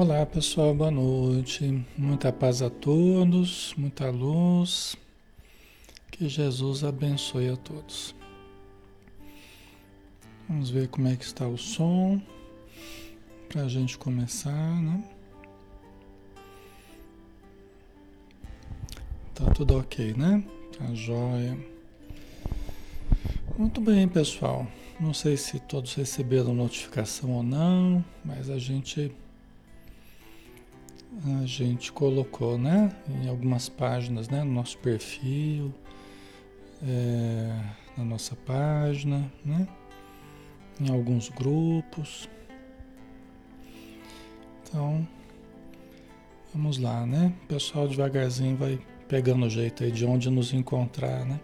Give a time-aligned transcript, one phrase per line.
[0.00, 1.84] Olá pessoal, boa noite.
[1.94, 4.96] Muita paz a todos, muita luz.
[6.10, 8.14] Que Jesus abençoe a todos.
[10.48, 12.18] Vamos ver como é que está o som
[13.46, 15.04] para a gente começar, né?
[19.34, 20.42] Tá tudo ok, né?
[20.78, 21.58] Tá jóia.
[23.58, 24.66] Muito bem, pessoal.
[24.98, 29.12] Não sei se todos receberam notificação ou não, mas a gente
[31.42, 35.72] a gente colocou, né, em algumas páginas, né, no nosso perfil,
[36.82, 37.60] é,
[37.96, 39.68] na nossa página, né,
[40.80, 42.28] em alguns grupos.
[44.62, 45.06] Então,
[46.54, 47.32] vamos lá, né?
[47.44, 48.78] O pessoal devagarzinho vai
[49.08, 51.40] pegando o jeito aí de onde nos encontrar, né?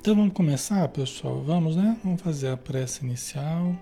[0.00, 1.42] Então vamos começar, pessoal.
[1.42, 1.96] Vamos, né?
[2.02, 3.76] Vamos fazer a prece inicial.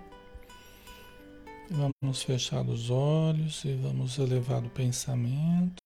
[1.71, 5.77] Vamos fechar os olhos e vamos elevar o pensamento,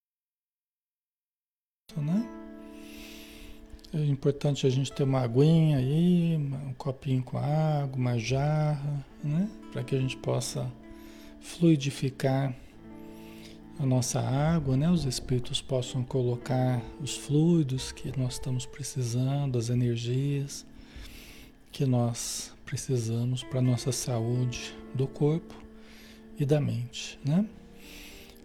[1.98, 2.26] né?
[3.94, 9.52] É importante a gente ter uma aguinha aí, um copinho com água, uma jarra, né?
[9.74, 10.72] Para que a gente possa
[11.42, 12.56] fluidificar
[13.78, 14.90] a nossa água, né?
[14.90, 20.66] Os espíritos possam colocar os fluidos que nós estamos precisando, as energias
[21.74, 25.63] que nós precisamos para a nossa saúde do corpo
[26.40, 27.46] e da mente, né?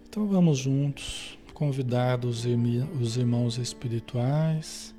[0.08, 2.44] Então vamos juntos convidar os,
[3.00, 4.94] os irmãos espirituais,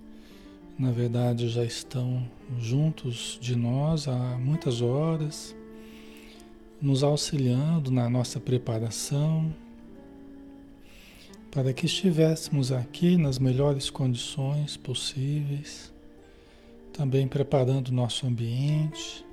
[0.77, 2.27] na verdade já estão
[2.59, 5.55] juntos de nós há muitas horas,
[6.81, 9.53] nos auxiliando na nossa preparação,
[11.51, 15.91] para que estivéssemos aqui nas melhores condições possíveis,
[16.93, 19.25] também preparando nosso ambiente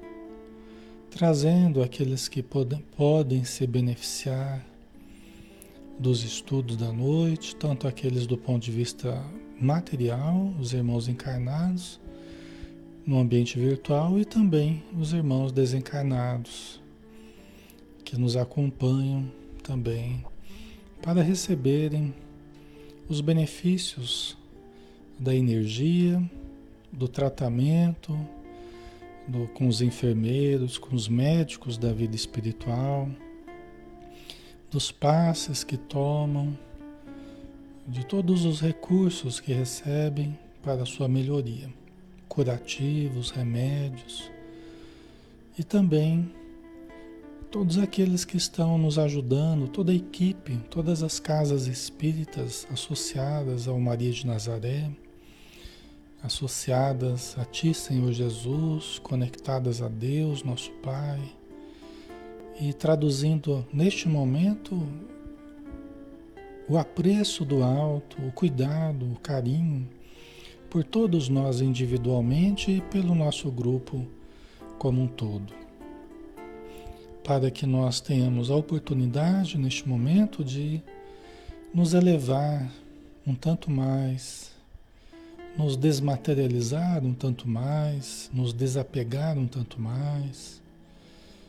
[1.17, 4.63] trazendo aqueles que podem, podem se beneficiar
[5.99, 9.25] dos estudos da noite, tanto aqueles do ponto de vista
[9.59, 11.99] material, os irmãos encarnados
[13.07, 16.83] no ambiente virtual e também os irmãos desencarnados
[18.05, 19.27] que nos acompanham
[19.63, 20.23] também
[21.01, 22.13] para receberem
[23.09, 24.37] os benefícios
[25.19, 26.23] da energia,
[26.93, 28.15] do tratamento,
[29.27, 33.09] do, com os enfermeiros, com os médicos da vida espiritual,
[34.71, 36.57] dos passes que tomam,
[37.87, 41.73] de todos os recursos que recebem para a sua melhoria,
[42.29, 44.31] curativos, remédios
[45.57, 46.31] e também
[47.51, 53.79] todos aqueles que estão nos ajudando, toda a equipe, todas as casas espíritas associadas ao
[53.81, 54.91] Maria de Nazaré
[56.27, 61.21] associadas a Ti, Senhor Jesus, conectadas a Deus, nosso Pai,
[62.61, 64.83] e traduzindo neste momento
[66.69, 69.89] o apreço do alto, o cuidado, o carinho
[70.69, 74.05] por todos nós individualmente e pelo nosso grupo
[74.79, 75.55] como um todo.
[77.23, 80.83] Para que nós tenhamos a oportunidade neste momento de
[81.73, 82.69] nos elevar
[83.25, 84.56] um tanto mais
[85.57, 90.61] nos desmaterializar um tanto mais, nos desapegar um tanto mais,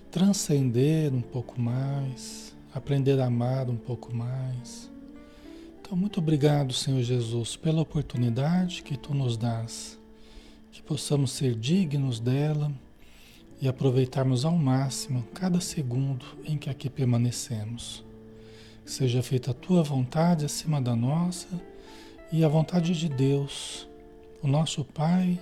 [0.09, 4.89] transcender um pouco mais, aprender a amar um pouco mais.
[5.81, 9.99] Então, muito obrigado, Senhor Jesus, pela oportunidade que tu nos dás,
[10.71, 12.71] que possamos ser dignos dela
[13.61, 18.03] e aproveitarmos ao máximo cada segundo em que aqui permanecemos.
[18.85, 21.47] Seja feita a tua vontade acima da nossa
[22.31, 23.87] e a vontade de Deus
[24.41, 25.39] o nosso Pai,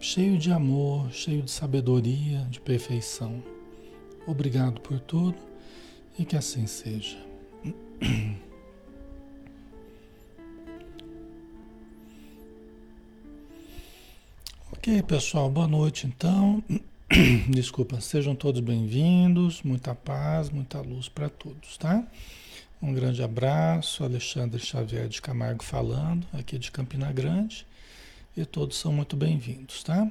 [0.00, 3.42] cheio de amor, cheio de sabedoria, de perfeição.
[4.26, 5.36] Obrigado por tudo
[6.18, 7.18] e que assim seja.
[14.72, 16.62] Ok, pessoal, boa noite então.
[17.48, 22.06] Desculpa, sejam todos bem-vindos, muita paz, muita luz para todos, tá?
[22.82, 27.66] Um grande abraço, Alexandre Xavier de Camargo falando, aqui de Campina Grande
[28.36, 30.10] e todos são muito bem-vindos, tá?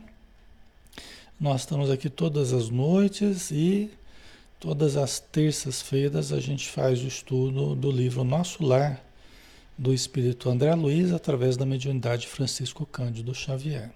[1.39, 3.91] Nós estamos aqui todas as noites e
[4.59, 9.03] todas as terças-feiras a gente faz o estudo do livro Nosso Lar,
[9.77, 13.91] do Espírito André Luiz, através da mediunidade Francisco Cândido Xavier.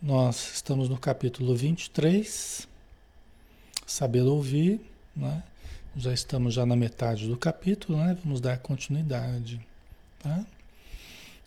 [0.00, 2.68] Nós estamos no capítulo 23,
[3.86, 4.80] Saber Ouvir,
[5.16, 5.42] né?
[5.96, 8.16] Já estamos já na metade do capítulo, né?
[8.22, 9.60] Vamos dar continuidade,
[10.20, 10.44] tá?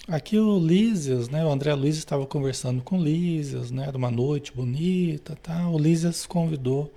[0.08, 1.44] Aqui o Lísias, né?
[1.44, 3.86] O André Luiz estava conversando com o Lísias, né?
[3.86, 5.68] Era uma noite bonita, tá?
[5.70, 6.94] O Lísias convidou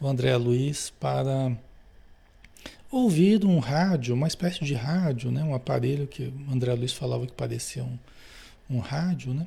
[0.00, 1.56] o André Luiz para
[2.90, 5.44] ouvido um rádio, uma espécie de rádio, né?
[5.44, 7.96] um aparelho que o André Luiz falava que parecia um,
[8.68, 9.46] um rádio, né?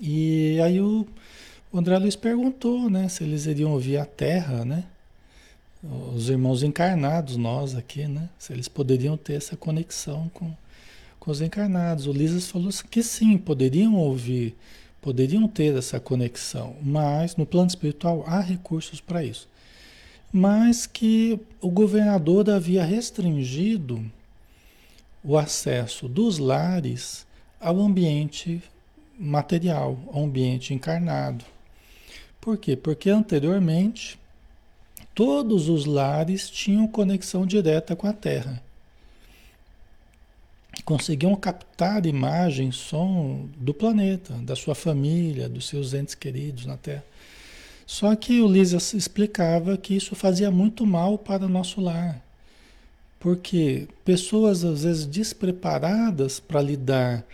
[0.00, 1.06] E aí o,
[1.70, 4.84] o André Luiz perguntou, né, se eles iriam ouvir a Terra, né?
[6.14, 8.30] Os irmãos encarnados, nós aqui, né?
[8.38, 10.50] Se eles poderiam ter essa conexão com,
[11.24, 12.06] com os encarnados.
[12.06, 14.54] O Lisas falou que sim, poderiam ouvir,
[15.00, 19.48] poderiam ter essa conexão, mas no plano espiritual há recursos para isso.
[20.30, 24.04] Mas que o governador havia restringido
[25.22, 27.26] o acesso dos lares
[27.58, 28.62] ao ambiente
[29.18, 31.44] material, ao ambiente encarnado.
[32.40, 32.76] Por quê?
[32.76, 34.18] Porque anteriormente
[35.14, 38.62] todos os lares tinham conexão direta com a Terra.
[40.84, 47.04] Conseguiam captar imagem, som do planeta, da sua família, dos seus entes queridos na Terra.
[47.86, 52.22] Só que o Lisa explicava que isso fazia muito mal para o nosso lar.
[53.20, 57.24] Porque pessoas às vezes despreparadas para lidar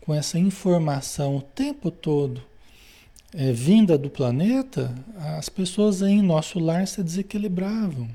[0.00, 2.42] com essa informação o tempo todo
[3.34, 4.94] é, vinda do planeta,
[5.38, 8.08] as pessoas em nosso lar se desequilibravam.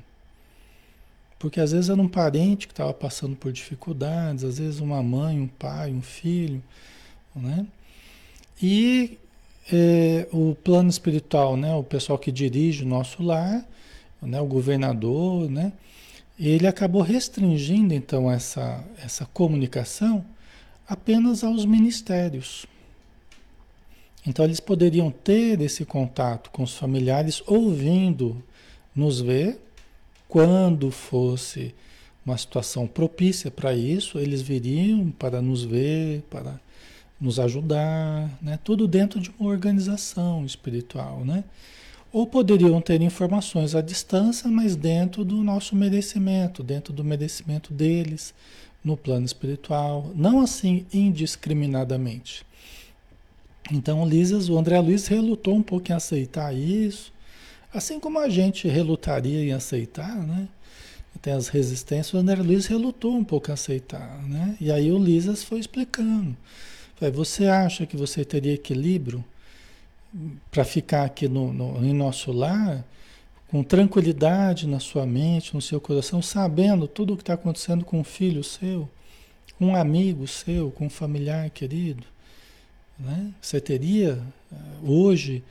[1.38, 5.40] Porque às vezes era um parente que estava passando por dificuldades, às vezes uma mãe,
[5.40, 6.62] um pai, um filho,
[7.34, 7.66] né?
[8.60, 9.18] E
[9.72, 11.74] é, o plano espiritual, né?
[11.74, 13.64] O pessoal que dirige o nosso lar,
[14.20, 14.40] né?
[14.40, 15.72] O governador, né?
[16.38, 20.24] ele acabou restringindo então essa, essa comunicação
[20.86, 22.64] apenas aos ministérios.
[24.24, 28.42] Então eles poderiam ter esse contato com os familiares ouvindo
[28.94, 29.60] nos ver
[30.28, 31.74] quando fosse
[32.24, 36.60] uma situação propícia para isso, eles viriam para nos ver, para
[37.18, 38.58] nos ajudar, né?
[38.62, 41.42] Tudo dentro de uma organização espiritual, né?
[42.12, 48.34] Ou poderiam ter informações à distância, mas dentro do nosso merecimento, dentro do merecimento deles,
[48.84, 52.46] no plano espiritual, não assim indiscriminadamente.
[53.70, 57.12] Então, Lisas, o André Luiz relutou um pouco em aceitar isso,
[57.72, 60.48] assim como a gente relutaria em aceitar, né?
[61.20, 64.56] Tem as resistências, o André Luiz relutou um pouco em aceitar, né?
[64.60, 66.36] E aí o Lisas foi explicando.
[67.12, 69.24] Você acha que você teria equilíbrio?
[70.50, 72.84] para ficar aqui no, no, em nosso lar,
[73.48, 78.00] com tranquilidade na sua mente, no seu coração, sabendo tudo o que está acontecendo com
[78.00, 78.88] um filho seu,
[79.58, 82.04] com um amigo seu, com um familiar querido.
[82.98, 83.32] Né?
[83.40, 84.20] Você teria
[84.52, 85.42] eh, hoje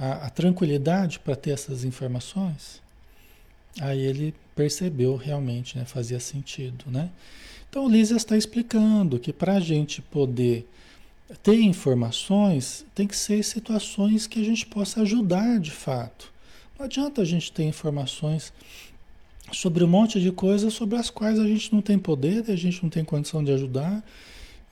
[0.00, 2.80] a, a tranquilidade para ter essas informações?
[3.78, 5.84] Aí ele percebeu realmente, né?
[5.84, 6.86] fazia sentido.
[6.90, 7.10] Né?
[7.68, 10.66] Então o Lísia está explicando que para a gente poder
[11.42, 16.32] ter informações, tem que ser situações que a gente possa ajudar de fato.
[16.78, 18.52] Não adianta a gente ter informações
[19.52, 22.82] sobre um monte de coisas sobre as quais a gente não tem poder, a gente
[22.82, 24.02] não tem condição de ajudar,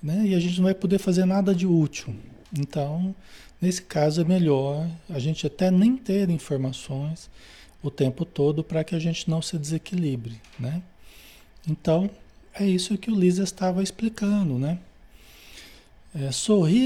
[0.02, 0.24] né?
[0.26, 2.14] E a gente não vai poder fazer nada de útil.
[2.56, 3.14] Então,
[3.60, 7.30] nesse caso é melhor a gente até nem ter informações
[7.82, 10.82] o tempo todo para que a gente não se desequilibre, né?
[11.68, 12.10] Então,
[12.54, 14.78] é isso que o Lisa estava explicando, né?
[16.14, 16.30] É,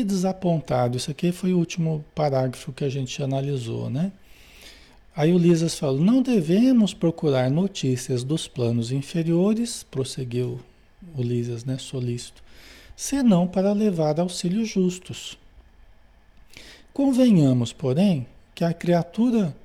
[0.04, 0.96] desapontado.
[0.96, 4.12] Isso aqui foi o último parágrafo que a gente analisou, né?
[5.14, 10.60] Aí o Lisas fala: não devemos procurar notícias dos planos inferiores, prosseguiu
[11.14, 12.42] o Lisas, né, solícito,
[12.96, 15.38] senão para levar auxílios justos.
[16.92, 19.56] Convenhamos, porém, que a criatura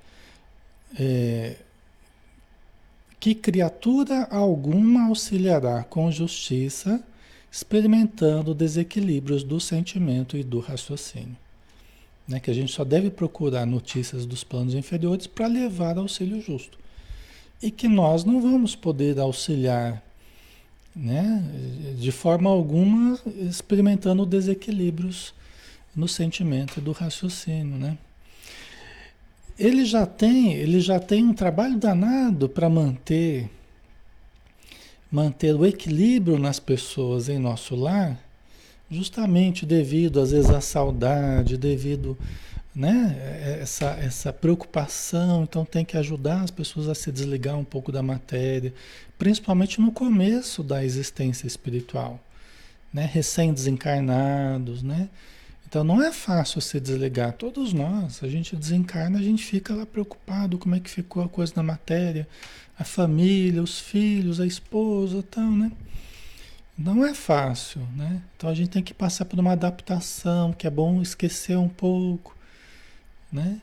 [0.98, 1.56] é,
[3.20, 7.04] que criatura alguma auxiliará com justiça
[7.52, 11.36] experimentando desequilíbrios do sentimento e do raciocínio.
[12.28, 12.40] Né?
[12.40, 16.78] Que a gente só deve procurar notícias dos planos inferiores para levar auxílio justo.
[17.62, 20.04] E que nós não vamos poder auxiliar
[20.96, 21.44] né?
[21.98, 25.34] de forma alguma experimentando desequilíbrios
[25.98, 27.78] no sentimento e do raciocínio.
[27.78, 27.98] Né?
[29.58, 33.50] Ele já tem, ele já tem um trabalho danado para manter
[35.10, 38.20] manter o equilíbrio nas pessoas em nosso lar,
[38.92, 42.18] justamente devido às vezes à saudade, devido
[42.76, 47.92] né, essa, essa preocupação, então tem que ajudar as pessoas a se desligar um pouco
[47.92, 48.74] da matéria,
[49.18, 52.20] principalmente no começo da existência espiritual,
[52.94, 55.10] né, recém-desencarnados, né?
[55.68, 57.34] Então não é fácil se desligar.
[57.34, 61.30] Todos nós, a gente desencarna, a gente fica lá preocupado como é que ficou a
[61.30, 62.28] coisa na matéria,
[62.80, 65.72] a família, os filhos, a esposa, tal, né?
[66.78, 68.22] Não é fácil, né?
[68.36, 72.36] Então a gente tem que passar por uma adaptação, que é bom esquecer um pouco,
[73.32, 73.62] né?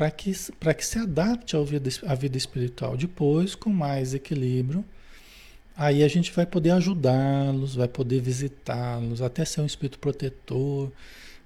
[0.00, 2.96] para que, que se adapte ao vida, à vida espiritual.
[2.96, 4.82] Depois, com mais equilíbrio,
[5.76, 10.90] aí a gente vai poder ajudá-los, vai poder visitá-los, até ser um espírito protetor,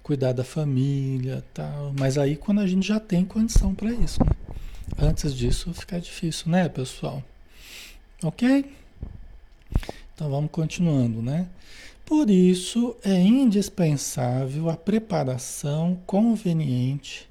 [0.04, 1.94] cuidar da família, tal.
[1.98, 4.32] Mas aí quando a gente já tem condição para isso, né?
[4.98, 7.24] Antes disso fica difícil, né, pessoal?
[8.22, 8.70] Ok?
[10.14, 11.48] Então vamos continuando, né?
[12.04, 17.26] Por isso é indispensável a preparação conveniente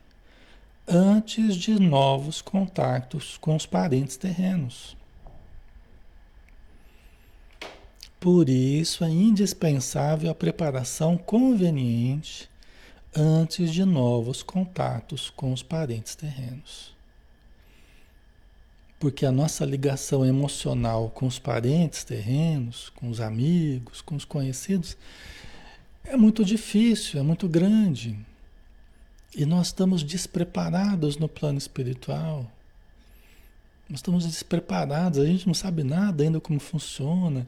[0.88, 4.98] antes de novos contatos com os parentes terrenos.
[8.20, 12.50] Por isso é indispensável a preparação conveniente
[13.16, 16.94] antes de novos contatos com os parentes terrenos.
[19.00, 24.98] Porque a nossa ligação emocional com os parentes terrenos, com os amigos, com os conhecidos,
[26.06, 28.18] é muito difícil, é muito grande.
[29.36, 32.50] E nós estamos despreparados no plano espiritual.
[33.90, 37.46] Nós estamos despreparados, a gente não sabe nada ainda como funciona,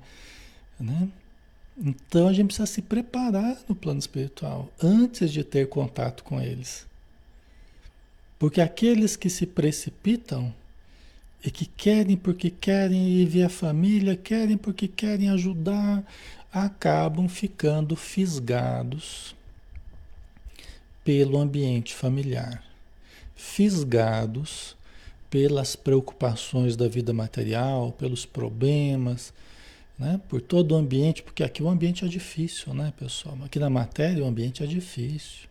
[0.80, 1.08] né?
[1.78, 6.86] Então a gente precisa se preparar no plano espiritual antes de ter contato com eles.
[8.40, 10.54] Porque aqueles que se precipitam
[11.44, 16.04] e que querem porque querem ir ver a família, querem porque querem ajudar,
[16.52, 19.36] acabam ficando fisgados
[21.04, 22.64] pelo ambiente familiar,
[23.36, 24.76] fisgados
[25.30, 29.34] pelas preocupações da vida material, pelos problemas,
[29.98, 30.20] né?
[30.28, 33.38] por todo o ambiente, porque aqui o ambiente é difícil, né, pessoal?
[33.44, 35.48] Aqui na matéria o ambiente é difícil.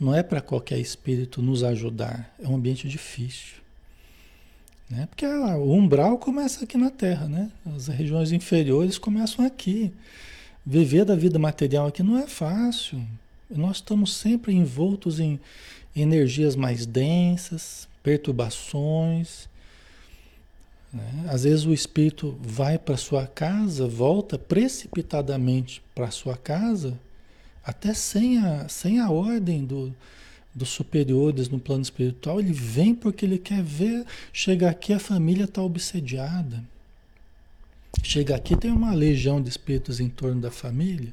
[0.00, 3.62] Não é para qualquer espírito nos ajudar, é um ambiente difícil.
[4.90, 5.06] Né?
[5.06, 7.50] Porque o umbral começa aqui na Terra, né?
[7.74, 9.90] As regiões inferiores começam aqui.
[10.66, 13.02] Viver da vida material aqui não é fácil.
[13.48, 15.40] Nós estamos sempre envoltos em
[15.96, 19.48] energias mais densas, perturbações.
[20.92, 21.26] Né?
[21.28, 26.98] Às vezes o espírito vai para sua casa, volta precipitadamente para sua casa,
[27.64, 29.94] até sem a, sem a ordem do,
[30.54, 32.40] dos superiores no plano espiritual.
[32.40, 34.04] Ele vem porque ele quer ver.
[34.32, 36.62] Chega aqui, a família está obsediada.
[38.02, 41.12] Chega aqui, tem uma legião de espíritos em torno da família.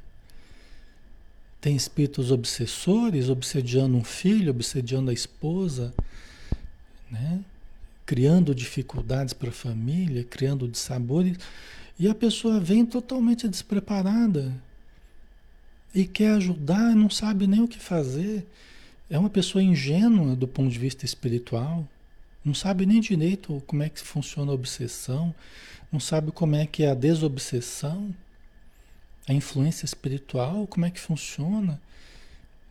[1.62, 5.93] Tem espíritos obsessores, obsediando um filho, obsediando a esposa,
[7.12, 7.41] né?
[8.09, 11.37] Criando dificuldades para a família, criando dissabores,
[11.99, 14.51] e a pessoa vem totalmente despreparada
[15.93, 18.47] e quer ajudar, não sabe nem o que fazer.
[19.11, 21.87] É uma pessoa ingênua do ponto de vista espiritual,
[22.43, 25.31] não sabe nem direito como é que funciona a obsessão,
[25.91, 28.11] não sabe como é que é a desobsessão
[29.27, 31.79] a influência espiritual, como é que funciona.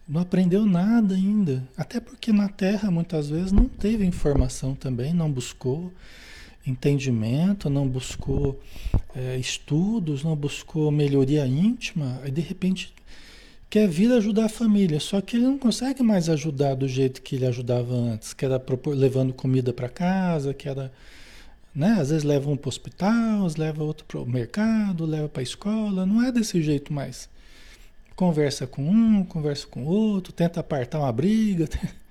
[0.09, 1.63] Não aprendeu nada ainda.
[1.77, 5.93] Até porque na Terra muitas vezes não teve informação também, não buscou
[6.67, 8.61] entendimento, não buscou
[9.15, 12.21] é, estudos, não buscou melhoria íntima.
[12.23, 12.95] Aí de repente
[13.69, 17.37] quer vir ajudar a família, só que ele não consegue mais ajudar do jeito que
[17.37, 20.91] ele ajudava antes, que era levando comida para casa, que era
[21.75, 21.97] né?
[22.01, 25.45] Às vezes leva um para o hospital, leva outro para o mercado, leva para a
[25.45, 26.05] escola.
[26.05, 27.29] Não é desse jeito mais.
[28.19, 31.69] Conversa com um, conversa com outro, tenta apartar uma briga,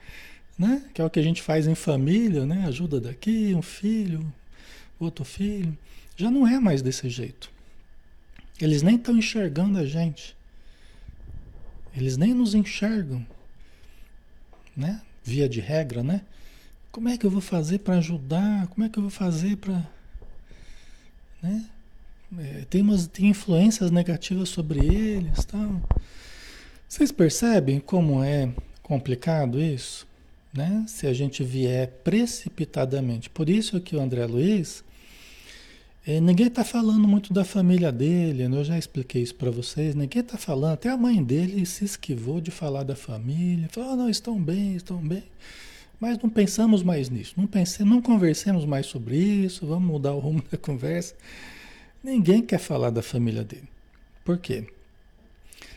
[0.58, 0.82] né?
[0.94, 2.64] Que é o que a gente faz em família, né?
[2.66, 4.26] Ajuda daqui, um filho,
[4.98, 5.78] outro filho.
[6.16, 7.52] Já não é mais desse jeito.
[8.58, 10.34] Eles nem estão enxergando a gente.
[11.94, 13.28] Eles nem nos enxergam,
[14.78, 15.02] né?
[15.26, 16.22] Via de regra, né?
[16.90, 18.68] Como é que eu vou fazer para ajudar?
[18.68, 19.86] Como é que eu vou fazer para.
[21.44, 21.66] Né?
[22.40, 25.44] É, tem, umas, tem influências negativas sobre eles.
[25.46, 25.82] Tal.
[26.88, 28.50] Vocês percebem como é
[28.84, 30.08] complicado isso?
[30.54, 30.86] Né?
[30.88, 33.30] Se a gente vier precipitadamente.
[33.30, 34.84] Por isso que o André Luiz,
[36.06, 38.58] é, ninguém está falando muito da família dele, né?
[38.58, 39.94] eu já expliquei isso para vocês.
[39.96, 43.68] Ninguém está falando, até a mãe dele se esquivou de falar da família.
[43.70, 45.24] Falou, oh, não, estão bem, estão bem.
[46.00, 50.20] Mas não pensamos mais nisso, não, pense, não conversemos mais sobre isso, vamos mudar o
[50.20, 51.16] rumo da conversa.
[52.04, 53.68] Ninguém quer falar da família dele.
[54.24, 54.66] Por quê?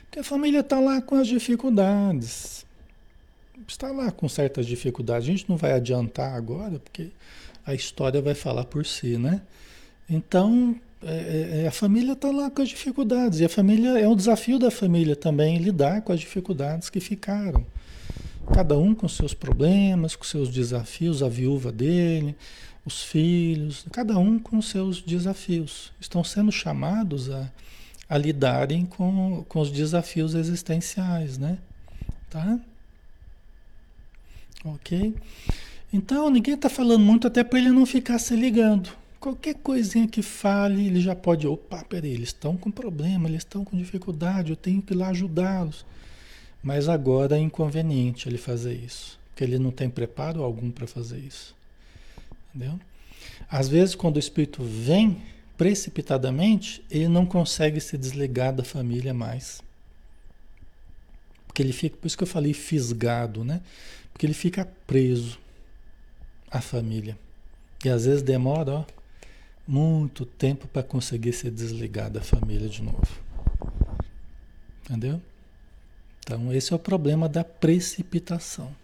[0.04, 2.66] Porque a família está lá com as dificuldades.
[3.66, 5.28] Está lá com certas dificuldades.
[5.28, 7.10] A gente não vai adiantar agora, porque
[7.64, 9.40] a história vai falar por si, né?
[10.08, 13.40] Então, é, é, a família está lá com as dificuldades.
[13.40, 17.64] E a família é um desafio da família também lidar com as dificuldades que ficaram.
[18.52, 22.34] Cada um com seus problemas, com seus desafios, a viúva dele,
[22.84, 25.92] os filhos, cada um com seus desafios.
[26.00, 27.50] Estão sendo chamados a,
[28.08, 31.58] a lidarem com, com os desafios existenciais, né?
[32.28, 32.58] Tá?
[34.64, 35.14] Ok?
[35.92, 38.90] Então ninguém está falando muito até para ele não ficar se ligando.
[39.18, 43.64] Qualquer coisinha que fale, ele já pode, opa, peraí, eles estão com problema, eles estão
[43.64, 45.84] com dificuldade, eu tenho que ir lá ajudá-los.
[46.62, 51.18] Mas agora é inconveniente ele fazer isso, porque ele não tem preparo algum para fazer
[51.18, 51.54] isso.
[52.54, 52.78] Entendeu?
[53.48, 55.22] Às vezes, quando o espírito vem
[55.56, 59.62] precipitadamente, ele não consegue se desligar da família mais.
[61.46, 63.60] Porque ele fica, por isso que eu falei fisgado, né?
[64.12, 65.38] Porque ele fica preso
[66.50, 67.18] à família.
[67.84, 68.84] E às vezes demora, ó,
[69.66, 73.20] muito tempo para conseguir se desligar da família de novo.
[74.84, 75.20] Entendeu?
[76.20, 78.74] Então, esse é o problema da precipitação.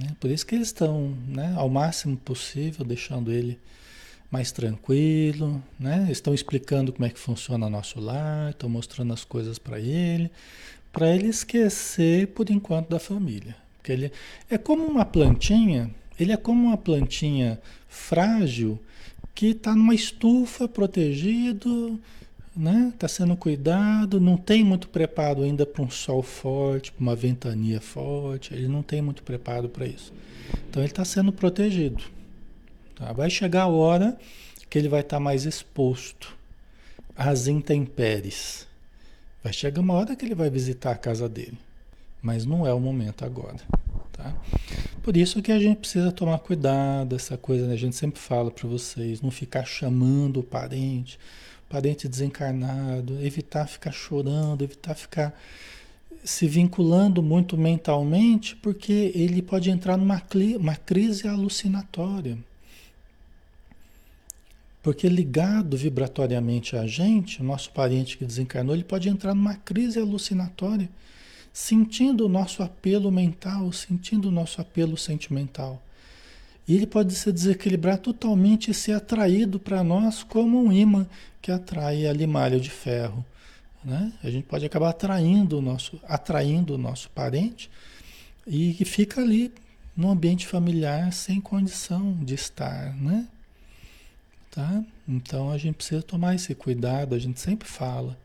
[0.00, 0.16] Né?
[0.18, 3.58] Por isso que eles estão, né, ao máximo possível, deixando ele
[4.30, 6.08] mais tranquilo, né?
[6.10, 10.28] estão explicando como é que funciona nosso lar, estão mostrando as coisas para ele,
[10.92, 13.54] para ele esquecer por enquanto da família.
[13.76, 14.12] Porque ele
[14.50, 18.80] é como uma plantinha, ele é como uma plantinha frágil
[19.34, 22.00] que está numa estufa protegido,
[22.56, 22.92] né?
[22.94, 27.80] Está sendo cuidado, não tem muito preparo ainda para um sol forte, para uma ventania
[27.80, 30.12] forte, ele não tem muito preparo para isso.
[30.68, 32.02] Então ele está sendo protegido.
[32.94, 33.12] Tá?
[33.12, 34.16] Vai chegar a hora
[34.70, 36.36] que ele vai estar tá mais exposto
[37.16, 38.66] às intempéries.
[39.42, 41.58] Vai chegar uma hora que ele vai visitar a casa dele,
[42.22, 43.60] mas não é o momento agora.
[44.12, 44.32] Tá?
[45.02, 47.74] Por isso que a gente precisa tomar cuidado, essa coisa, né?
[47.74, 51.18] a gente sempre fala para vocês, não ficar chamando o parente
[51.74, 55.36] parente desencarnado, evitar ficar chorando, evitar ficar
[56.22, 60.22] se vinculando muito mentalmente, porque ele pode entrar numa
[60.56, 62.38] uma crise alucinatória.
[64.84, 69.98] Porque ligado vibratoriamente a gente, o nosso parente que desencarnou, ele pode entrar numa crise
[69.98, 70.88] alucinatória,
[71.52, 75.82] sentindo o nosso apelo mental, sentindo o nosso apelo sentimental.
[76.68, 81.06] E ele pode se desequilibrar totalmente e ser atraído para nós como um imã
[81.44, 83.22] que atrai a limalha de ferro.
[83.84, 84.14] Né?
[84.22, 87.70] A gente pode acabar atraindo o nosso, atraindo o nosso parente
[88.46, 89.52] e que fica ali
[89.94, 93.28] no ambiente familiar sem condição de estar, né?
[94.50, 94.82] Tá?
[95.06, 98.16] Então a gente precisa tomar esse cuidado, a gente sempre fala.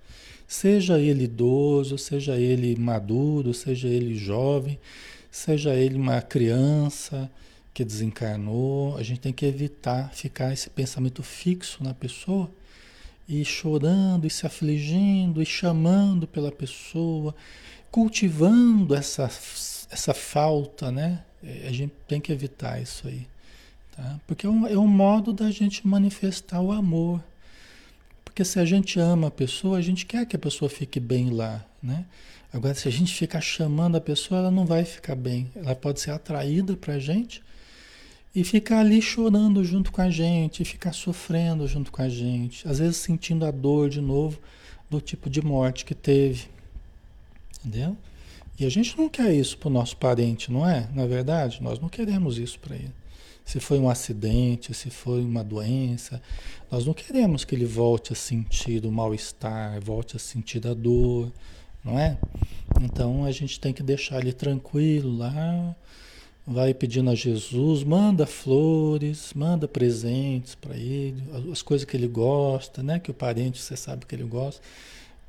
[0.47, 4.79] Seja ele idoso, seja ele maduro, seja ele jovem,
[5.29, 7.29] seja ele uma criança,
[7.73, 12.49] que desencarnou, a gente tem que evitar ficar esse pensamento fixo na pessoa
[13.29, 17.35] e chorando e se afligindo e chamando pela pessoa,
[17.91, 19.29] cultivando essa,
[19.91, 21.23] essa falta, né?
[21.43, 23.27] É, a gente tem que evitar isso aí,
[23.95, 24.19] tá?
[24.25, 27.23] Porque é um, é um modo da gente manifestar o amor.
[28.25, 31.29] Porque se a gente ama a pessoa, a gente quer que a pessoa fique bem
[31.29, 32.05] lá, né?
[32.51, 35.51] Agora, se a gente ficar chamando a pessoa, ela não vai ficar bem.
[35.55, 37.43] Ela pode ser atraída para a gente
[38.33, 42.79] e ficar ali chorando junto com a gente, ficar sofrendo junto com a gente, às
[42.79, 44.39] vezes sentindo a dor de novo
[44.89, 46.47] do tipo de morte que teve.
[47.59, 47.97] Entendeu?
[48.59, 50.89] E a gente não quer isso para o nosso parente, não é?
[50.93, 52.93] Na verdade, nós não queremos isso para ele.
[53.45, 56.21] Se foi um acidente, se foi uma doença,
[56.69, 61.31] nós não queremos que ele volte a sentir o mal-estar, volte a sentir a dor,
[61.83, 62.17] não é?
[62.81, 65.75] Então a gente tem que deixar ele tranquilo lá,
[66.49, 72.81] vai pedindo a Jesus, manda flores, manda presentes para ele, as coisas que ele gosta,
[72.81, 72.97] né?
[72.97, 74.59] Que o parente você sabe que ele gosta.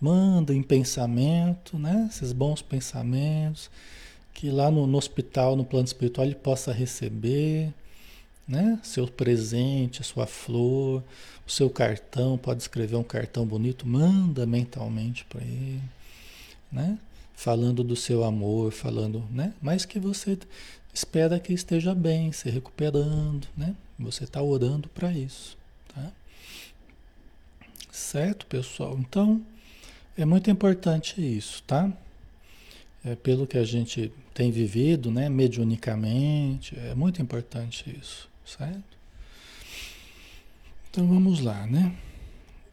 [0.00, 2.09] Manda em pensamento, né?
[2.11, 3.70] Esses bons pensamentos,
[4.33, 7.70] que lá no, no hospital, no plano espiritual, ele possa receber,
[8.48, 8.80] né?
[8.83, 11.04] Seu presente, sua flor,
[11.46, 15.83] o seu cartão, pode escrever um cartão bonito, manda mentalmente para ele,
[16.72, 16.98] né?
[17.35, 19.52] Falando do seu amor, falando, né?
[19.61, 20.38] Mas que você
[20.92, 23.74] espera que esteja bem, se recuperando, né?
[23.98, 25.57] Você está orando para isso,
[25.94, 26.11] tá?
[27.90, 28.98] Certo, pessoal?
[28.98, 29.44] Então,
[30.16, 31.92] é muito importante isso, tá?
[33.05, 38.98] É, pelo que a gente tem vivido, né, mediunicamente, é muito importante isso, certo?
[40.90, 41.94] Então vamos lá, né?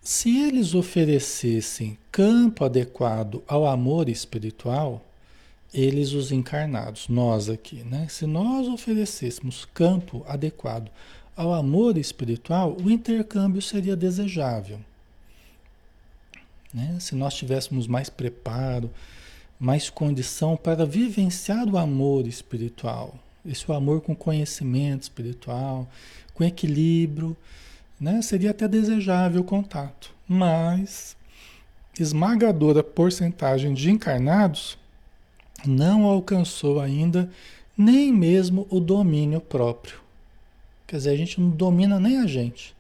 [0.02, 5.06] Se eles oferecessem campo adequado ao amor espiritual,
[5.74, 8.08] eles os encarnados, nós aqui, né?
[8.10, 10.90] Se nós oferecêssemos campo adequado
[11.36, 14.80] ao amor espiritual, o intercâmbio seria desejável.
[16.74, 16.98] Né?
[17.00, 18.90] Se nós tivéssemos mais preparo,
[19.60, 25.88] mais condição para vivenciar o amor espiritual, esse amor com conhecimento espiritual,
[26.34, 27.38] com equilíbrio,
[28.00, 28.22] né?
[28.22, 30.12] seria até desejável o contato.
[30.28, 31.16] Mas
[32.00, 34.78] esmagadora porcentagem de encarnados
[35.68, 37.30] não alcançou ainda
[37.78, 40.00] nem mesmo o domínio próprio.
[40.88, 42.76] Quer dizer, a gente não domina nem a gente.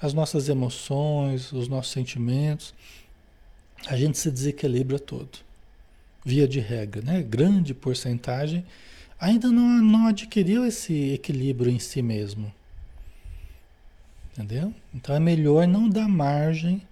[0.00, 2.74] As nossas emoções, os nossos sentimentos,
[3.86, 5.38] a gente se desequilibra todo.
[6.24, 7.22] Via de regra, né?
[7.22, 8.64] Grande porcentagem
[9.18, 12.52] ainda não, não adquiriu esse equilíbrio em si mesmo.
[14.32, 14.74] Entendeu?
[14.94, 16.82] Então é melhor não dar margem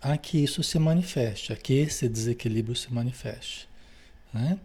[0.00, 3.66] a que isso se manifeste, a que esse desequilíbrio se manifeste.
[4.34, 4.58] Né?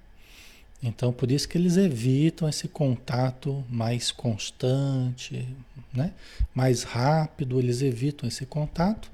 [0.82, 5.48] Então, por isso que eles evitam esse contato mais constante,
[5.94, 6.14] né?
[6.56, 9.12] mais rápido, eles evitam esse contato,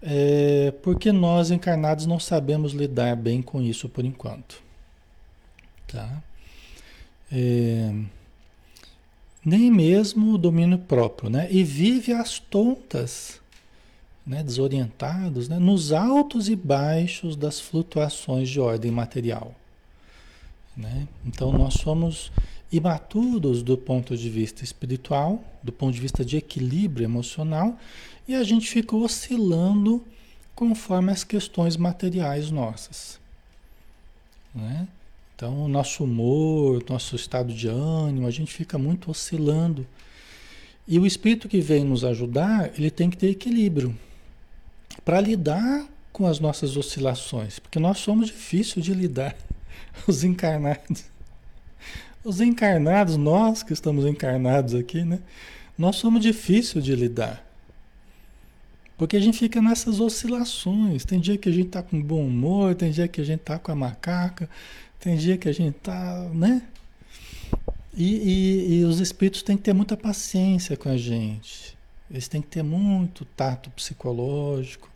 [0.00, 4.62] é, porque nós encarnados não sabemos lidar bem com isso por enquanto.
[5.88, 6.22] Tá?
[7.30, 7.92] É,
[9.44, 11.48] nem mesmo o domínio próprio, né?
[11.50, 13.40] E vive às tontas,
[14.26, 14.42] né?
[14.42, 15.58] desorientados, né?
[15.58, 19.54] nos altos e baixos das flutuações de ordem material.
[20.76, 21.06] Né?
[21.24, 22.32] Então nós somos
[22.70, 27.78] imaturos do ponto de vista espiritual, do ponto de vista de equilíbrio emocional,
[28.26, 30.04] e a gente fica oscilando
[30.54, 33.18] conforme as questões materiais nossas.
[34.54, 34.88] Né?
[35.34, 39.84] Então, o nosso humor, nosso estado de ânimo, a gente fica muito oscilando.
[40.86, 43.96] E o espírito que vem nos ajudar, ele tem que ter equilíbrio
[45.04, 49.36] para lidar com as nossas oscilações, porque nós somos difíceis de lidar,
[50.06, 51.04] os encarnados.
[52.24, 55.20] Os encarnados, nós que estamos encarnados aqui, né?
[55.76, 57.44] Nós somos difíceis de lidar.
[58.96, 61.04] Porque a gente fica nessas oscilações.
[61.04, 63.58] Tem dia que a gente tá com bom humor, tem dia que a gente tá
[63.58, 64.48] com a macaca,
[65.00, 66.62] tem dia que a gente tá, né?
[67.96, 71.76] E, e, e, os espíritos têm que ter muita paciência com a gente.
[72.10, 74.90] Eles têm que ter muito tato psicológico.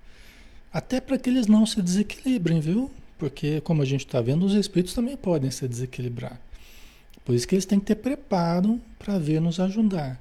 [0.73, 2.91] Até para que eles não se desequilibrem, viu?
[3.19, 6.41] Porque, como a gente está vendo, os espíritos também podem se desequilibrar.
[7.25, 10.21] Por isso que eles têm que ter preparo para vir nos ajudar.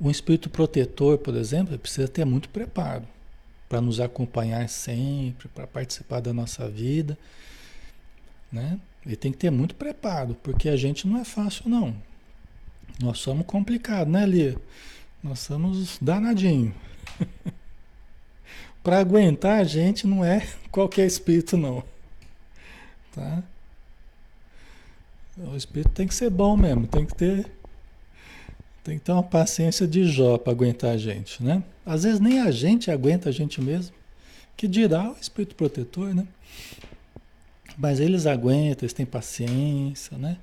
[0.00, 3.04] Um espírito protetor, por exemplo, precisa ter muito preparo
[3.68, 7.16] para nos acompanhar sempre, para participar da nossa vida,
[8.50, 8.78] né?
[9.04, 11.94] Ele tem que ter muito preparo, porque a gente não é fácil, não.
[13.00, 14.56] Nós somos complicados, né, Lia?
[15.22, 16.74] Nós somos danadinho.
[18.82, 21.82] Para aguentar a gente não é qualquer espírito, não.
[23.18, 23.42] Tá?
[25.52, 27.50] O espírito tem que ser bom mesmo, tem que ter
[28.84, 31.62] tem que ter uma paciência de Jó para aguentar a gente, né?
[31.84, 33.94] Às vezes nem a gente aguenta a gente mesmo.
[34.56, 36.26] Que dirá o espírito protetor, né?
[37.76, 40.38] Mas eles aguentam, eles têm paciência, né?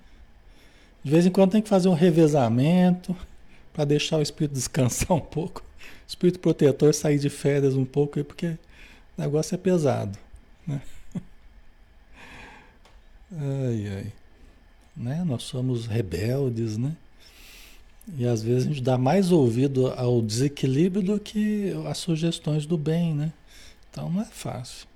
[1.04, 3.16] De vez em quando tem que fazer um revezamento
[3.74, 5.62] para deixar o espírito descansar um pouco.
[5.62, 8.58] O espírito protetor sair de férias um pouco, porque
[9.18, 10.18] o negócio é pesado,
[10.68, 10.82] né?
[13.38, 14.14] Ai, ai.
[14.96, 15.24] Né?
[15.26, 16.96] Nós somos rebeldes, né?
[18.18, 22.78] E às vezes a gente dá mais ouvido ao desequilíbrio do que às sugestões do
[22.78, 23.34] bem, né?
[23.90, 24.88] Então não é fácil.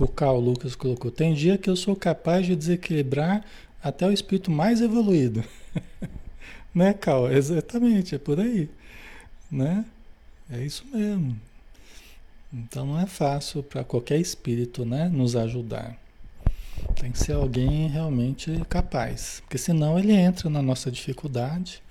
[0.00, 3.44] O Carl Lucas colocou: tem dia que eu sou capaz de desequilibrar
[3.82, 5.44] até o espírito mais evoluído.
[6.74, 7.30] né, Carl?
[7.30, 8.68] Exatamente, é por aí.
[9.50, 9.84] Né?
[10.50, 11.38] É isso mesmo.
[12.52, 15.96] Então não é fácil para qualquer espírito né, nos ajudar.
[16.98, 21.82] Tem que ser alguém realmente capaz, porque senão ele entra na nossa dificuldade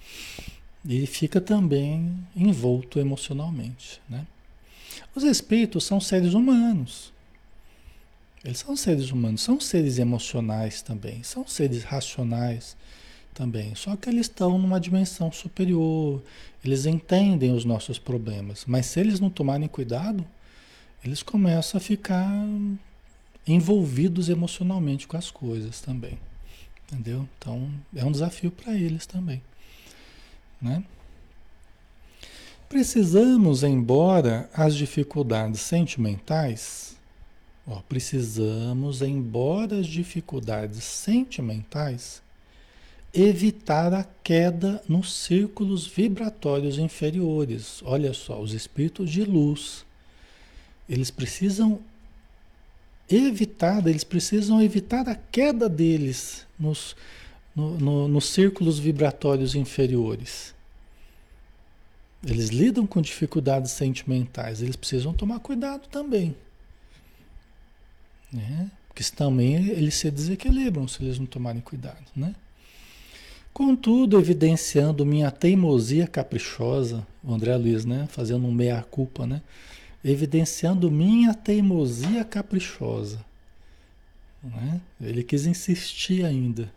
[0.83, 4.01] e fica também envolto emocionalmente.
[4.09, 4.25] Né?
[5.13, 7.13] Os espíritos são seres humanos.
[8.43, 12.77] Eles são seres humanos, são seres emocionais também, são seres racionais
[13.33, 13.75] também.
[13.75, 16.23] Só que eles estão numa dimensão superior,
[16.63, 18.63] eles entendem os nossos problemas.
[18.65, 20.25] Mas se eles não tomarem cuidado,
[21.07, 22.29] eles começam a ficar
[23.47, 26.17] envolvidos emocionalmente com as coisas também.
[26.85, 27.27] Entendeu?
[27.37, 29.41] Então é um desafio para eles também.
[30.61, 30.83] Né?
[32.69, 36.97] Precisamos, embora as dificuldades sentimentais
[37.69, 42.21] Ó, precisamos, embora as dificuldades sentimentais,
[43.13, 47.81] evitar a queda nos círculos vibratórios inferiores.
[47.83, 49.85] Olha só, os espíritos de luz,
[50.89, 51.79] eles precisam
[53.09, 56.95] evitar, eles precisam evitar a queda deles nos,
[57.55, 60.53] no, no, nos círculos vibratórios inferiores.
[62.25, 66.35] Eles lidam com dificuldades sentimentais, eles precisam tomar cuidado também.
[68.31, 68.69] Né?
[68.87, 72.03] Porque também eles se desequilibram se eles não tomarem cuidado.
[72.15, 72.35] Né?
[73.53, 78.07] Contudo, evidenciando minha teimosia caprichosa, o André Luiz, né?
[78.09, 79.41] fazendo um meia-culpa, né?
[80.03, 83.23] Evidenciando minha teimosia caprichosa.
[84.43, 84.81] Né?
[85.01, 86.71] Ele quis insistir ainda.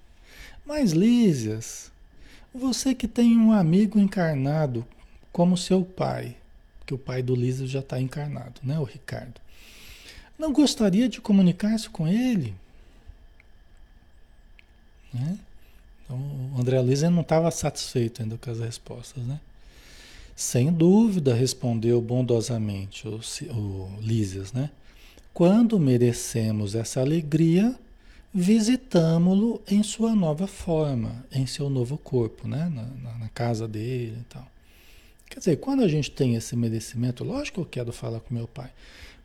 [0.64, 1.90] Mas Lísias,
[2.54, 4.86] você que tem um amigo encarnado
[5.32, 6.36] como seu pai,
[6.84, 8.78] que o pai do Lísias já está encarnado, né?
[8.78, 9.40] O Ricardo.
[10.38, 12.54] Não gostaria de comunicar-se com ele?
[15.12, 15.38] Né?
[16.04, 16.18] Então,
[16.54, 19.40] o André Luiz não estava satisfeito ainda com as respostas, né?
[20.40, 23.20] Sem dúvida, respondeu bondosamente o,
[23.52, 24.70] o Lísias, né?
[25.34, 27.78] Quando merecemos essa alegria,
[28.32, 32.72] visitamo-lo em sua nova forma, em seu novo corpo, né?
[32.74, 34.50] Na, na, na, casa dele e tal.
[35.28, 38.48] Quer dizer, quando a gente tem esse merecimento, lógico que eu quero falar com meu
[38.48, 38.70] pai.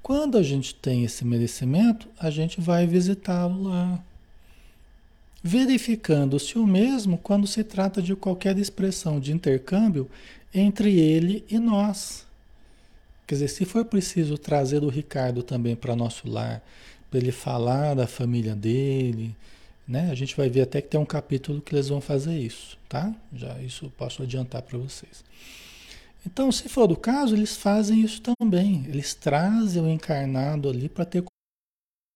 [0.03, 4.03] Quando a gente tem esse merecimento, a gente vai visitá-lo lá,
[5.47, 10.09] verificando-se o mesmo quando se trata de qualquer expressão de intercâmbio
[10.51, 12.25] entre ele e nós.
[13.27, 16.63] Quer dizer, se for preciso trazer o Ricardo também para nosso lar,
[17.11, 19.35] para ele falar da família dele,
[19.87, 20.09] né?
[20.09, 23.13] A gente vai ver até que tem um capítulo que eles vão fazer isso, tá?
[23.31, 25.23] Já isso posso adiantar para vocês.
[26.25, 28.83] Então, se for do caso, eles fazem isso também.
[28.87, 31.23] Eles trazem o encarnado ali para ter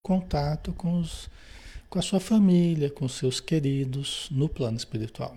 [0.03, 1.29] contato com os
[1.89, 5.35] com a sua família, com seus queridos no plano espiritual.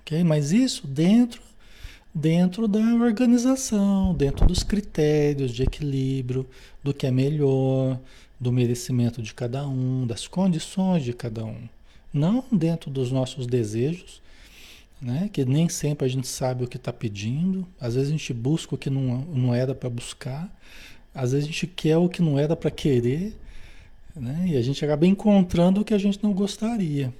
[0.00, 0.24] Ok?
[0.24, 1.42] Mas isso dentro,
[2.14, 6.46] dentro da organização, dentro dos critérios de equilíbrio,
[6.82, 8.00] do que é melhor,
[8.40, 11.68] do merecimento de cada um, das condições de cada um.
[12.12, 14.22] Não dentro dos nossos desejos,
[15.00, 15.28] né?
[15.32, 18.74] que nem sempre a gente sabe o que está pedindo, às vezes a gente busca
[18.74, 20.50] o que não, não era para buscar,
[21.14, 23.36] às vezes a gente quer o que não era para querer,
[24.14, 24.44] né?
[24.48, 27.12] E a gente acaba encontrando o que a gente não gostaria.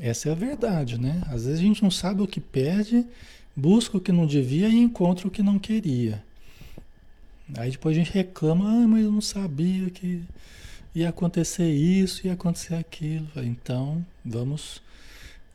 [0.00, 1.22] Essa é a verdade, né?
[1.26, 3.06] Às vezes a gente não sabe o que pede,
[3.54, 6.22] busca o que não devia e encontra o que não queria.
[7.56, 10.22] Aí depois a gente reclama, ah, mas eu não sabia que
[10.94, 13.28] ia acontecer isso, ia acontecer aquilo.
[13.36, 14.82] Então, vamos,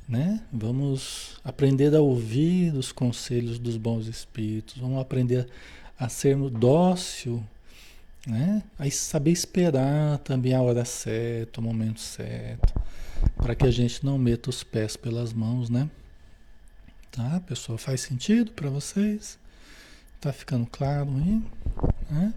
[0.08, 0.42] né?
[0.52, 5.48] Vamos aprender a ouvir os conselhos dos bons espíritos, vamos aprender
[6.00, 7.44] a sermos dócil
[8.26, 8.64] né?
[8.78, 12.74] Aí saber esperar também a hora certa, o momento certo,
[13.38, 15.90] para que a gente não meta os pés pelas mãos, né?
[17.12, 17.78] Tá, pessoal?
[17.78, 19.38] Faz sentido para vocês?
[20.20, 21.42] Tá ficando claro aí?
[22.10, 22.34] Né?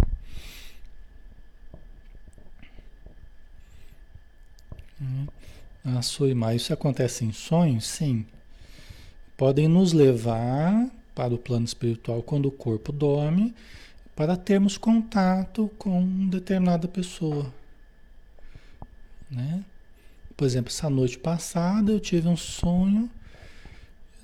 [5.01, 5.27] Hum.
[5.85, 7.87] Ah, Suimar, isso acontece em sonhos?
[7.87, 8.25] Sim.
[9.37, 13.55] Podem nos levar para o plano espiritual quando o corpo dorme
[14.15, 17.53] para termos contato com determinada pessoa.
[19.31, 19.65] Né?
[20.37, 23.11] Por exemplo, essa noite passada eu tive um sonho,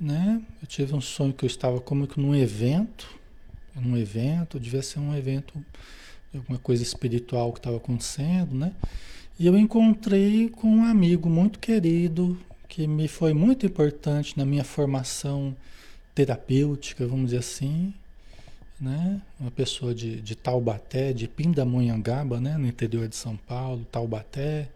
[0.01, 0.41] né?
[0.61, 3.09] Eu tive um sonho que eu estava como que num evento,
[3.75, 5.63] num evento, devia ser um evento,
[6.35, 8.73] alguma coisa espiritual que estava acontecendo, né?
[9.39, 14.65] E eu encontrei com um amigo muito querido que me foi muito importante na minha
[14.65, 15.57] formação
[16.15, 17.95] terapêutica, vamos dizer assim,
[18.81, 19.21] né?
[19.39, 22.57] Uma pessoa de, de Taubaté, de Pindamonhangaba, né?
[22.57, 24.69] No interior de São Paulo, Taubaté.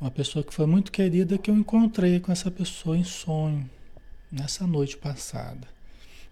[0.00, 3.68] Uma pessoa que foi muito querida que eu encontrei com essa pessoa em sonho,
[4.30, 5.66] nessa noite passada.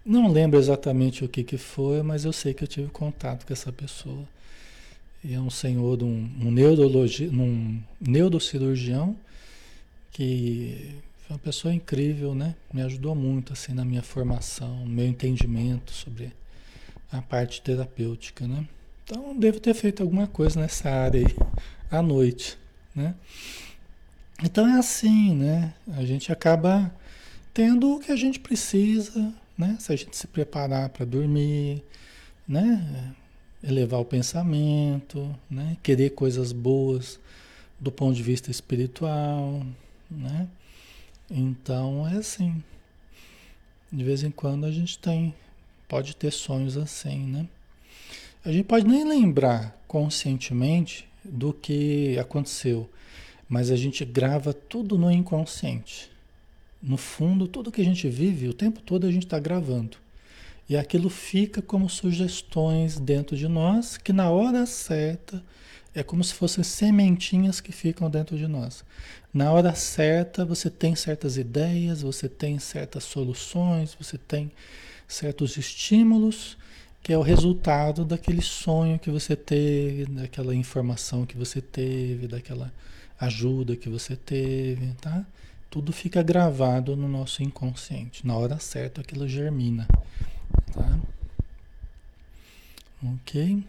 [0.05, 3.53] Não lembro exatamente o que, que foi, mas eu sei que eu tive contato com
[3.55, 4.29] essa pessoa.
[5.25, 9.17] E é um senhor, um, um, neurologi, um neurocirurgião,
[10.13, 12.55] que foi uma pessoa incrível, né?
[12.71, 16.31] Me ajudou muito assim na minha formação, no meu entendimento sobre
[17.15, 18.67] a parte terapêutica, né?
[19.05, 21.37] Então devo ter feito alguma coisa nessa área aí
[21.91, 22.59] à noite,
[22.95, 23.15] né?
[24.43, 25.75] Então é assim, né?
[25.93, 26.93] A gente acaba
[27.53, 29.77] tendo o que a gente precisa, né?
[29.79, 31.85] Se a gente se preparar para dormir,
[32.49, 33.15] né?
[33.63, 35.77] Elevar o pensamento, né?
[35.83, 37.21] Querer coisas boas
[37.79, 39.65] do ponto de vista espiritual,
[40.11, 40.49] né?
[41.31, 42.63] Então é assim.
[43.93, 45.33] De vez em quando a gente tem
[45.89, 47.47] pode ter sonhos assim, né?
[48.45, 52.89] A gente pode nem lembrar conscientemente do que aconteceu,
[53.49, 56.11] mas a gente grava tudo no inconsciente.
[56.83, 59.97] No fundo, tudo que a gente vive, o tempo todo a gente está gravando.
[60.69, 65.43] E aquilo fica como sugestões dentro de nós, que na hora certa
[65.95, 68.85] é como se fossem sementinhas que ficam dentro de nós.
[69.33, 74.51] Na hora certa, você tem certas ideias, você tem certas soluções, você tem
[75.07, 76.57] certos estímulos,
[77.03, 82.73] que é o resultado daquele sonho que você teve, daquela informação que você teve, daquela
[83.21, 85.25] ajuda que você teve, tá?
[85.71, 88.27] Tudo fica gravado no nosso inconsciente.
[88.27, 89.87] Na hora certa aquilo germina,
[90.73, 90.99] tá?
[93.03, 93.63] Ok?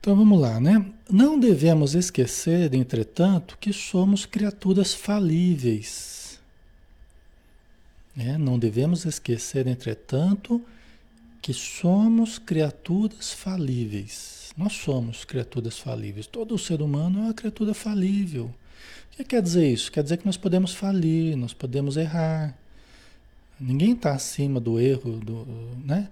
[0.00, 0.84] Então vamos lá, né?
[1.08, 6.21] Não devemos esquecer, entretanto, que somos criaturas falíveis.
[8.16, 10.62] É, não devemos esquecer, entretanto,
[11.40, 14.52] que somos criaturas falíveis.
[14.56, 16.26] Nós somos criaturas falíveis.
[16.26, 18.52] Todo ser humano é uma criatura falível.
[19.12, 19.90] O que quer dizer isso?
[19.90, 22.56] Quer dizer que nós podemos falir, nós podemos errar.
[23.58, 25.46] Ninguém está acima do erro, do,
[25.84, 26.08] né?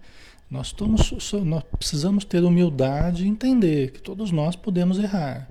[0.51, 5.48] Nós, estamos, nós precisamos ter humildade e entender que todos nós podemos errar.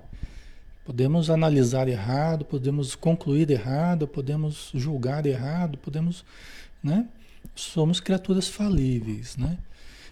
[0.90, 6.24] Podemos analisar errado, podemos concluir errado, podemos julgar errado, podemos,
[6.82, 7.06] né?
[7.54, 9.56] Somos criaturas falíveis, né?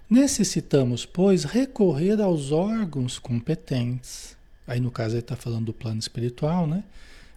[0.09, 4.37] Necessitamos, pois, recorrer aos órgãos competentes.
[4.69, 6.85] Aí, no caso, ele está falando do plano espiritual, né?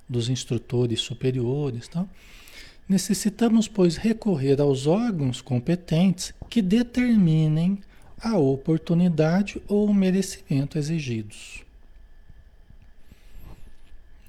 [0.08, 2.06] Dos instrutores superiores, tá?
[2.88, 7.80] Necessitamos, pois, recorrer aos órgãos competentes que determinem
[8.22, 11.71] a oportunidade ou o merecimento exigidos.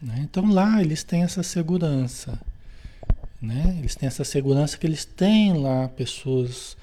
[0.03, 0.16] Né?
[0.18, 2.38] Então lá eles têm essa segurança.
[3.40, 3.76] Né?
[3.78, 6.76] Eles têm essa segurança que eles têm lá pessoas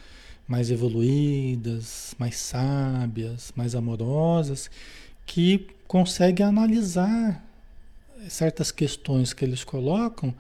[0.48, 4.72] mais evoluídas, mais sábias, mais amorosas,
[5.26, 7.46] que conseguem analisar
[8.28, 10.34] certas questões que eles colocam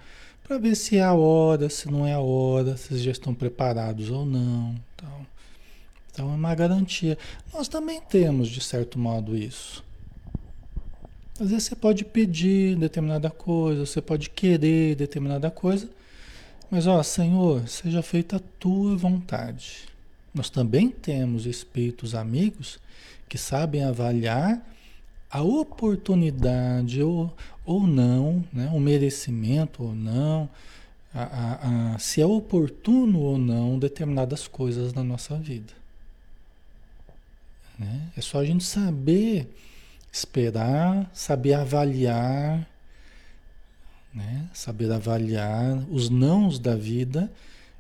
[0.43, 4.09] para ver se é a hora, se não é a hora, se já estão preparados
[4.09, 4.75] ou não.
[4.95, 5.27] Então,
[6.11, 7.17] então é uma garantia.
[7.53, 9.84] Nós também temos, de certo modo, isso.
[11.39, 15.89] Às vezes você pode pedir determinada coisa, você pode querer determinada coisa,
[16.69, 19.87] mas ó, Senhor, seja feita a tua vontade.
[20.33, 22.77] Nós também temos espíritos amigos
[23.29, 24.61] que sabem avaliar
[25.31, 27.33] a oportunidade ou,
[27.65, 30.49] ou não, né, o merecimento ou não,
[31.13, 35.73] a, a, a, se é oportuno ou não determinadas coisas na nossa vida.
[37.77, 38.09] Né?
[38.17, 39.47] É só a gente saber
[40.12, 42.68] esperar, saber avaliar,
[44.14, 44.49] né?
[44.53, 47.32] saber avaliar os nãos da vida,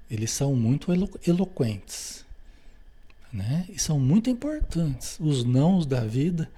[0.09, 2.25] eles são muito elo eloquentes.
[3.31, 3.65] Né?
[3.69, 5.17] E são muito importantes.
[5.19, 6.49] Os nãos da vida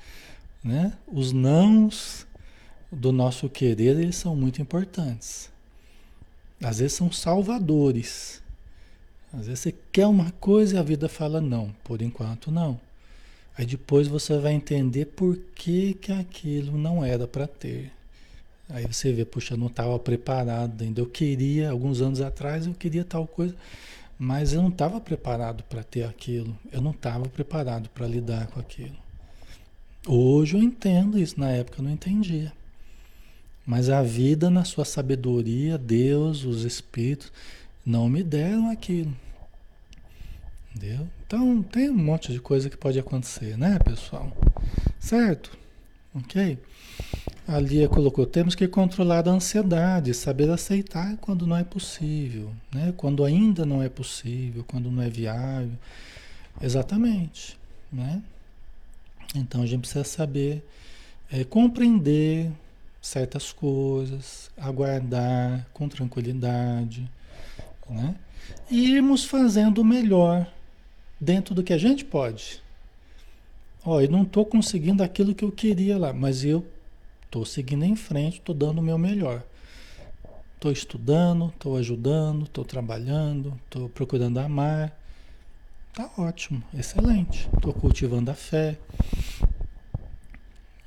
[0.63, 0.93] né?
[1.07, 2.27] Os nãos
[2.91, 5.49] do nosso querer, eles são muito importantes.
[6.61, 8.41] Às vezes são salvadores.
[9.33, 12.79] Às vezes você quer uma coisa e a vida fala não, por enquanto não.
[13.61, 17.91] Aí depois você vai entender por que, que aquilo não era para ter.
[18.67, 20.99] Aí você vê, puxa, não estava preparado ainda.
[20.99, 23.55] Eu queria, alguns anos atrás, eu queria tal coisa,
[24.17, 26.57] mas eu não estava preparado para ter aquilo.
[26.71, 28.97] Eu não estava preparado para lidar com aquilo.
[30.07, 32.51] Hoje eu entendo isso, na época eu não entendia.
[33.63, 37.31] Mas a vida, na sua sabedoria, Deus, os Espíritos,
[37.85, 39.15] não me deram aquilo.
[40.75, 41.07] Entendeu?
[41.27, 44.31] Então tem um monte de coisa que pode acontecer, né, pessoal?
[44.99, 45.57] Certo?
[46.13, 46.57] Ok?
[47.47, 52.93] A Lia colocou: temos que controlar a ansiedade, saber aceitar quando não é possível, né?
[52.95, 55.77] quando ainda não é possível, quando não é viável.
[56.61, 57.57] Exatamente.
[57.91, 58.21] Né?
[59.35, 60.65] Então a gente precisa saber
[61.31, 62.51] é, compreender
[63.01, 67.09] certas coisas, aguardar com tranquilidade,
[67.89, 68.15] né?
[68.69, 70.47] E irmos fazendo o melhor
[71.21, 72.61] dentro do que a gente pode.
[73.85, 76.65] Ó, eu não estou conseguindo aquilo que eu queria lá, mas eu
[77.23, 79.43] estou seguindo em frente, estou dando o meu melhor.
[80.55, 84.99] Estou estudando, estou ajudando, estou trabalhando, estou procurando amar,
[85.93, 87.49] Tá ótimo, excelente.
[87.53, 88.77] Estou cultivando a fé.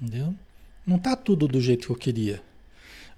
[0.01, 0.35] Entendeu?
[0.87, 2.43] Não tá tudo do jeito que eu queria.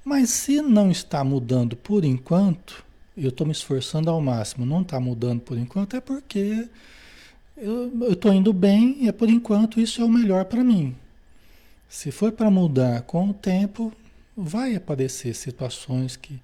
[0.05, 2.85] Mas se não está mudando por enquanto,
[3.17, 6.69] eu estou me esforçando ao máximo, não está mudando por enquanto, é porque
[7.57, 10.94] eu estou indo bem e é por enquanto isso é o melhor para mim.
[11.88, 13.92] Se for para mudar com o tempo,
[14.36, 16.40] vai aparecer situações que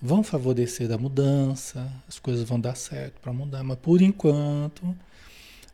[0.00, 4.96] vão favorecer a mudança, as coisas vão dar certo para mudar, mas por enquanto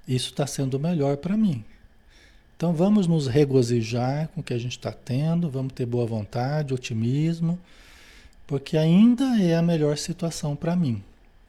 [0.07, 1.64] isso está sendo melhor para mim.
[2.57, 6.74] Então vamos nos regozijar com o que a gente está tendo, vamos ter boa vontade,
[6.74, 7.59] otimismo,
[8.47, 11.03] porque ainda é a melhor situação para mim,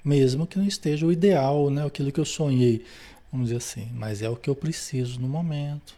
[0.03, 2.83] mesmo que não esteja o ideal, né, aquilo que eu sonhei,
[3.33, 5.95] vamos dizer assim, mas é o que eu preciso no momento.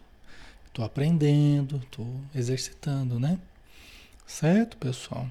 [0.68, 3.38] Estou aprendendo, estou exercitando, né?
[4.26, 5.30] Certo, pessoal?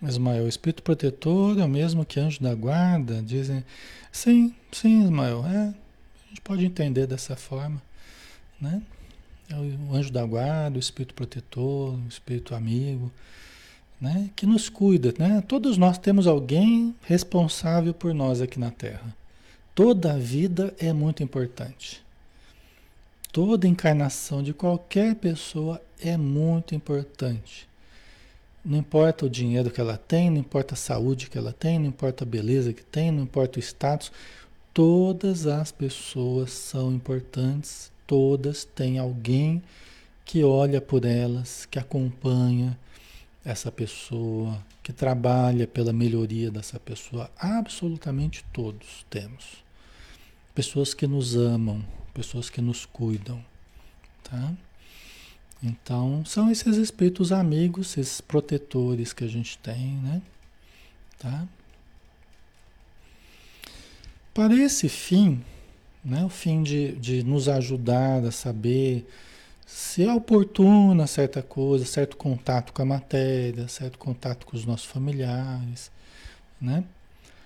[0.00, 3.20] Ismael, o espírito protetor é o mesmo que anjo da guarda?
[3.20, 3.64] Dizem.
[4.10, 5.44] Sim, sim, Ismael.
[5.44, 7.82] É, a gente pode entender dessa forma.
[8.60, 8.80] Né?
[9.50, 13.12] É o anjo da guarda, o espírito protetor, o espírito amigo,
[14.00, 14.30] né?
[14.34, 15.12] que nos cuida.
[15.18, 15.42] Né?
[15.46, 19.14] Todos nós temos alguém responsável por nós aqui na Terra.
[19.74, 22.02] toda a vida é muito importante.
[23.32, 27.68] Toda encarnação de qualquer pessoa é muito importante.
[28.64, 31.86] Não importa o dinheiro que ela tem, não importa a saúde que ela tem, não
[31.86, 34.12] importa a beleza que tem, não importa o status,
[34.74, 39.62] todas as pessoas são importantes, todas têm alguém
[40.24, 42.76] que olha por elas, que acompanha
[43.44, 47.30] essa pessoa, que trabalha pela melhoria dessa pessoa.
[47.38, 49.64] Absolutamente todos temos.
[50.54, 53.42] Pessoas que nos amam, pessoas que nos cuidam,
[54.22, 54.52] tá?
[55.62, 60.22] Então, são esses espíritos amigos, esses protetores que a gente tem, né?
[61.18, 61.46] Tá?
[64.32, 65.44] Para esse fim,
[66.02, 69.06] né, o fim de, de nos ajudar a saber
[69.72, 74.86] se é oportuna certa coisa, certo contato com a matéria, certo contato com os nossos
[74.86, 75.92] familiares,
[76.60, 76.82] né?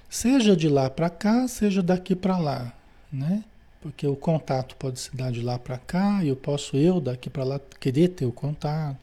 [0.08, 2.72] Seja de lá para cá, seja daqui para lá,
[3.12, 3.44] né?
[3.82, 7.28] Porque o contato pode se dar de lá para cá e eu posso eu daqui
[7.28, 8.96] para lá querer ter o contato.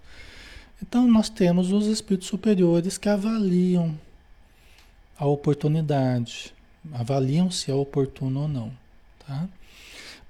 [0.81, 3.95] Então nós temos os espíritos superiores que avaliam
[5.15, 6.55] a oportunidade,
[6.91, 8.71] avaliam se é oportuno ou não,
[9.27, 9.47] tá?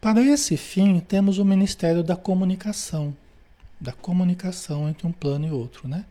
[0.01, 3.15] Para esse fim, temos o Ministério da Comunicação,
[3.79, 6.05] da comunicação entre um plano e outro, né?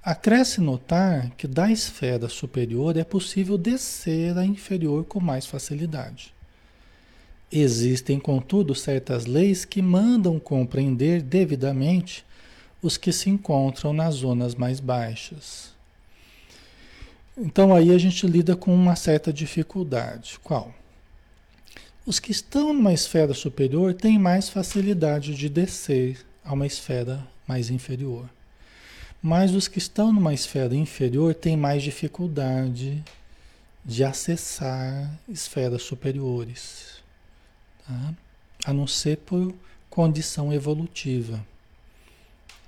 [0.00, 6.32] Acresce notar que da esfera superior é possível descer à inferior com mais facilidade.
[7.50, 12.24] Existem, contudo, certas leis que mandam compreender devidamente
[12.80, 15.74] os que se encontram nas zonas mais baixas.
[17.36, 20.38] Então aí a gente lida com uma certa dificuldade.
[20.44, 20.72] Qual?
[22.06, 27.68] Os que estão numa esfera superior têm mais facilidade de descer a uma esfera mais
[27.68, 28.30] inferior.
[29.20, 33.02] Mas os que estão numa esfera inferior têm mais dificuldade
[33.84, 37.02] de acessar esferas superiores
[37.84, 38.14] tá?
[38.66, 39.52] a não ser por
[39.90, 41.44] condição evolutiva.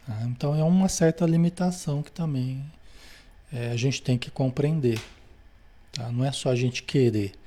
[0.04, 0.20] Tá?
[0.24, 2.60] Então é uma certa limitação que também
[3.52, 5.00] é, a gente tem que compreender.
[5.92, 6.10] Tá?
[6.10, 7.37] Não é só a gente querer,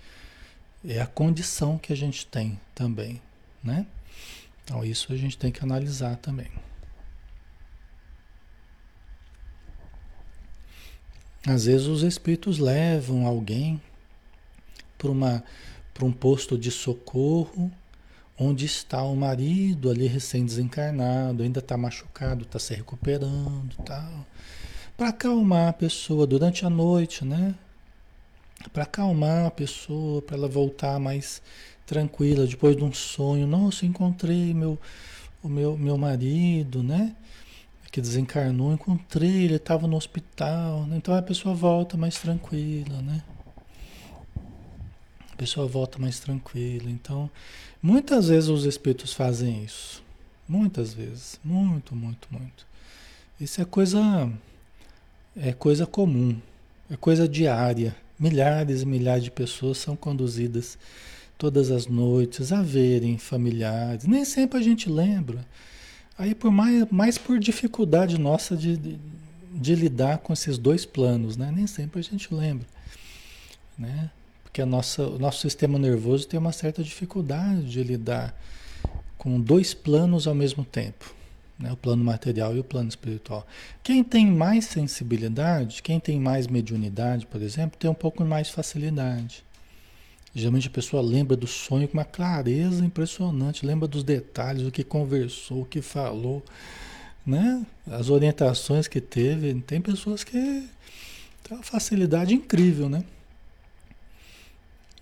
[0.85, 3.21] é a condição que a gente tem também.
[3.63, 3.85] Né?
[4.63, 6.51] Então isso a gente tem que analisar também.
[11.47, 13.81] Às vezes os espíritos levam alguém
[14.97, 17.71] para um posto de socorro
[18.37, 24.25] onde está o marido ali recém-desencarnado, ainda está machucado, está se recuperando, tal,
[24.97, 27.53] para acalmar a pessoa durante a noite, né?
[28.69, 31.41] Para acalmar a pessoa, para ela voltar mais
[31.85, 33.47] tranquila depois de um sonho.
[33.47, 34.77] Nossa, encontrei meu
[35.43, 37.15] o meu meu marido, né?
[37.91, 40.85] Que desencarnou, encontrei, ele estava no hospital.
[40.85, 40.97] Né?
[40.97, 43.21] Então a pessoa volta mais tranquila, né?
[45.41, 46.87] pessoa volta mais tranquila.
[46.87, 47.27] Então,
[47.81, 50.03] muitas vezes os espíritos fazem isso.
[50.47, 51.39] Muitas vezes.
[51.43, 52.67] Muito, muito, muito.
[53.39, 54.31] Isso é coisa.
[55.35, 56.39] É coisa comum.
[56.91, 57.95] É coisa diária.
[58.21, 60.77] Milhares e milhares de pessoas são conduzidas
[61.39, 64.05] todas as noites a verem familiares.
[64.05, 65.43] Nem sempre a gente lembra.
[66.15, 68.99] Aí por mais, mais por dificuldade nossa de, de,
[69.51, 71.51] de lidar com esses dois planos, né?
[71.51, 72.67] Nem sempre a gente lembra.
[73.75, 74.11] Né?
[74.43, 78.39] Porque a nossa, o nosso sistema nervoso tem uma certa dificuldade de lidar
[79.17, 81.11] com dois planos ao mesmo tempo.
[81.61, 81.71] Né?
[81.71, 83.45] O plano material e o plano espiritual.
[83.83, 89.43] Quem tem mais sensibilidade, quem tem mais mediunidade, por exemplo, tem um pouco mais facilidade.
[90.33, 94.83] Geralmente a pessoa lembra do sonho com uma clareza impressionante, lembra dos detalhes, o que
[94.83, 96.41] conversou, o que falou,
[97.25, 97.65] né?
[97.85, 99.53] As orientações que teve.
[99.61, 103.03] Tem pessoas que têm uma facilidade incrível, né?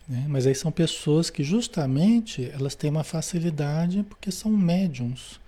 [0.07, 0.26] Né?
[0.28, 5.39] Mas aí são pessoas que justamente elas têm uma facilidade porque são médiums.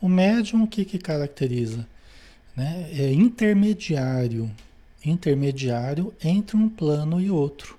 [0.00, 1.86] O médium o que, que caracteriza?
[2.54, 2.88] Né?
[2.92, 4.50] É intermediário,
[5.04, 7.78] intermediário entre um plano e outro.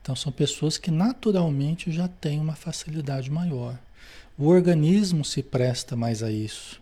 [0.00, 3.78] Então são pessoas que naturalmente já têm uma facilidade maior.
[4.38, 6.80] O organismo se presta mais a isso.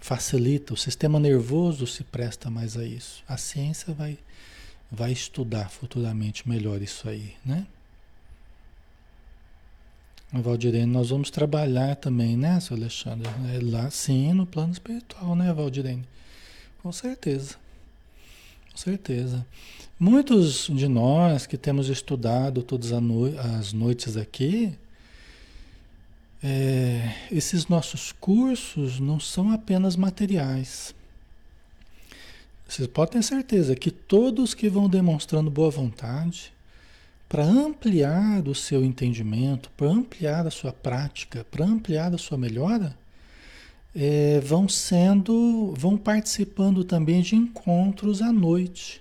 [0.00, 3.22] Facilita, o sistema nervoso se presta mais a isso.
[3.28, 4.18] A ciência vai
[4.94, 7.66] vai estudar futuramente melhor isso aí, né?
[10.40, 13.28] Valdirene, nós vamos trabalhar também, né, seu Alexandre?
[13.54, 16.04] É lá, sim, no plano espiritual, né, Valdirene?
[16.82, 17.56] Com certeza.
[18.70, 19.46] Com certeza.
[20.00, 24.72] Muitos de nós que temos estudado todas as noites aqui,
[26.42, 30.94] é, esses nossos cursos não são apenas materiais.
[32.66, 36.52] Vocês podem ter certeza que todos que vão demonstrando boa vontade,
[37.32, 42.94] para ampliar o seu entendimento, para ampliar a sua prática, para ampliar a sua melhora,
[43.96, 49.00] é, vão sendo, vão participando também de encontros à noite.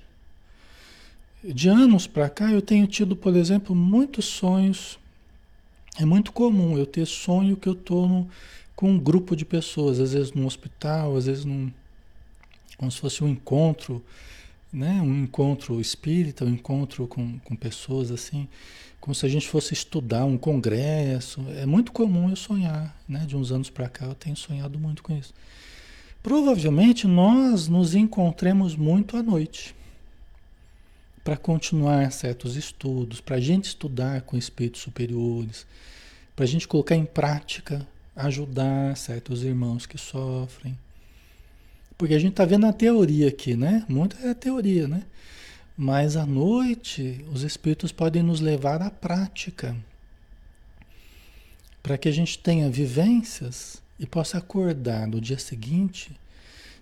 [1.43, 4.97] De anos para cá eu tenho tido, por exemplo, muitos sonhos.
[5.99, 8.25] É muito comum eu ter sonho que eu estou
[8.77, 11.69] com um grupo de pessoas, às vezes num hospital, às vezes num,
[12.77, 14.01] como se fosse um encontro,
[14.71, 15.01] né?
[15.01, 18.47] um encontro espírita, um encontro com, com pessoas assim
[19.01, 21.43] como se a gente fosse estudar um congresso.
[21.57, 23.25] É muito comum eu sonhar, né?
[23.25, 25.33] De uns anos para cá eu tenho sonhado muito com isso.
[26.21, 29.75] Provavelmente nós nos encontremos muito à noite
[31.23, 35.65] para continuar certos estudos, para a gente estudar com espíritos superiores,
[36.35, 40.77] para a gente colocar em prática, ajudar certos irmãos que sofrem.
[42.01, 43.85] Porque a gente está vendo a teoria aqui, né?
[43.87, 45.03] Muita é teoria, né?
[45.77, 49.77] Mas à noite, os espíritos podem nos levar à prática,
[51.83, 56.09] para que a gente tenha vivências e possa acordar no dia seguinte,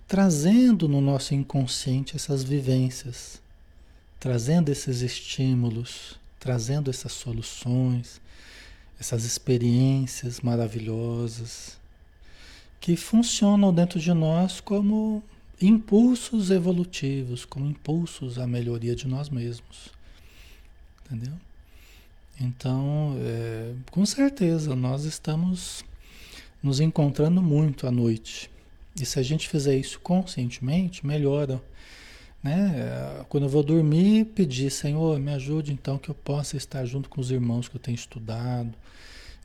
[0.08, 3.42] trazendo no nosso inconsciente essas vivências,
[4.22, 8.22] trazendo esses estímulos, trazendo essas soluções,
[8.98, 11.78] essas experiências maravilhosas
[12.80, 15.24] que funcionam dentro de nós como
[15.62, 19.90] impulsos evolutivos, como impulsos à melhoria de nós mesmos.
[21.06, 21.34] Entendeu?
[22.40, 25.84] Então, é, com certeza, nós estamos
[26.64, 28.50] nos encontrando muito à noite.
[29.00, 31.62] E se a gente fizer isso conscientemente, melhora.
[32.42, 33.24] Né?
[33.28, 37.20] Quando eu vou dormir, pedir, Senhor, me ajude então que eu possa estar junto com
[37.20, 38.74] os irmãos que eu tenho estudado,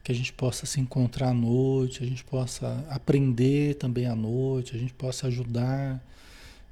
[0.05, 4.77] que a gente possa se encontrar à noite, a gente possa aprender também à noite,
[4.77, 5.99] a gente possa ajudar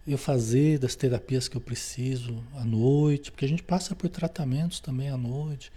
[0.06, 4.80] eu fazer das terapias que eu preciso à noite, porque a gente passa por tratamentos
[4.80, 5.72] também à noite.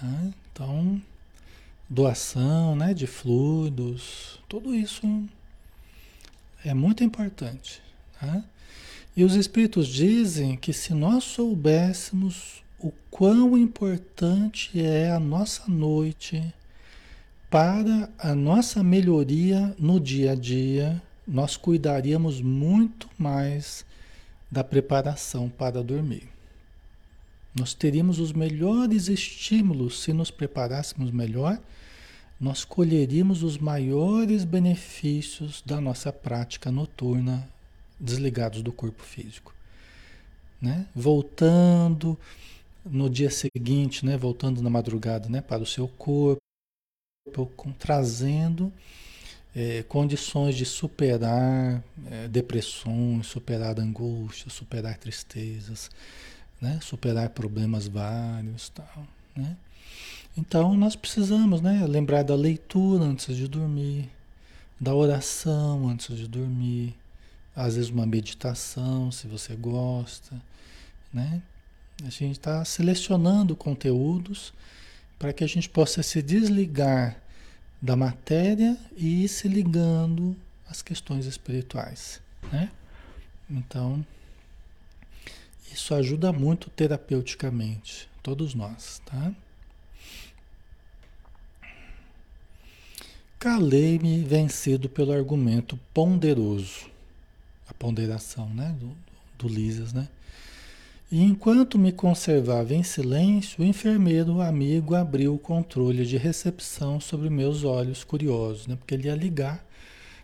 [0.00, 0.32] Tá?
[0.50, 1.02] Então,
[1.90, 5.28] doação né, de fluidos, tudo isso
[6.64, 7.82] é muito importante.
[8.18, 8.42] Tá?
[9.14, 16.42] E os espíritos dizem que se nós soubéssemos o quão importante é a nossa noite
[17.50, 23.84] para a nossa melhoria no dia a dia, nós cuidaríamos muito mais
[24.50, 26.28] da preparação para dormir.
[27.58, 31.58] Nós teríamos os melhores estímulos se nos preparássemos melhor,
[32.38, 37.48] nós colheríamos os maiores benefícios da nossa prática noturna
[37.98, 39.54] desligados do corpo físico.
[40.60, 40.86] Né?
[40.94, 42.18] Voltando
[42.90, 44.16] no dia seguinte, né?
[44.16, 45.40] voltando na madrugada né?
[45.40, 46.40] para o seu corpo,
[47.78, 48.72] trazendo
[49.54, 55.90] é, condições de superar é, depressões, superar angústias, superar tristezas,
[56.60, 56.78] né?
[56.82, 59.56] superar problemas vários, tal, né?
[60.36, 64.10] Então nós precisamos, né, lembrar da leitura antes de dormir,
[64.78, 66.94] da oração antes de dormir,
[67.54, 70.36] às vezes uma meditação, se você gosta,
[71.10, 71.40] né?
[72.04, 74.52] A gente está selecionando conteúdos
[75.18, 77.20] para que a gente possa se desligar
[77.80, 80.36] da matéria e ir se ligando
[80.68, 82.20] às questões espirituais,
[82.52, 82.70] né?
[83.48, 84.04] Então,
[85.72, 89.32] isso ajuda muito terapeuticamente, todos nós, tá?
[93.38, 96.90] Calei-me vencido pelo argumento ponderoso,
[97.68, 98.96] a ponderação, né, do,
[99.38, 100.08] do né?
[101.10, 107.30] E enquanto me conservava em silêncio, o enfermeiro amigo abriu o controle de recepção sobre
[107.30, 108.74] meus olhos curiosos, né?
[108.74, 109.64] Porque ele ia ligar.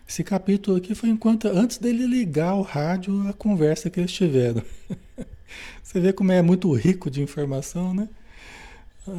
[0.07, 4.61] Esse capítulo aqui foi enquanto antes dele ligar o rádio, a conversa que eles tiveram.
[5.81, 8.09] Você vê como é muito rico de informação, né?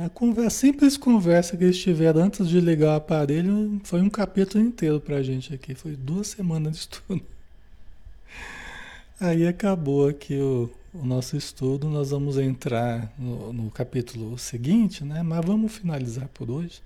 [0.04, 4.10] A, conversa, a simples conversa que eles tiveram antes de ligar o aparelho foi um
[4.10, 5.74] capítulo inteiro pra gente aqui.
[5.74, 7.22] Foi duas semanas de estudo.
[9.18, 15.24] Aí acabou aqui o, o nosso estudo, nós vamos entrar no, no, capítulo seguinte, né?
[15.24, 16.80] Mas vamos finalizar por hoje,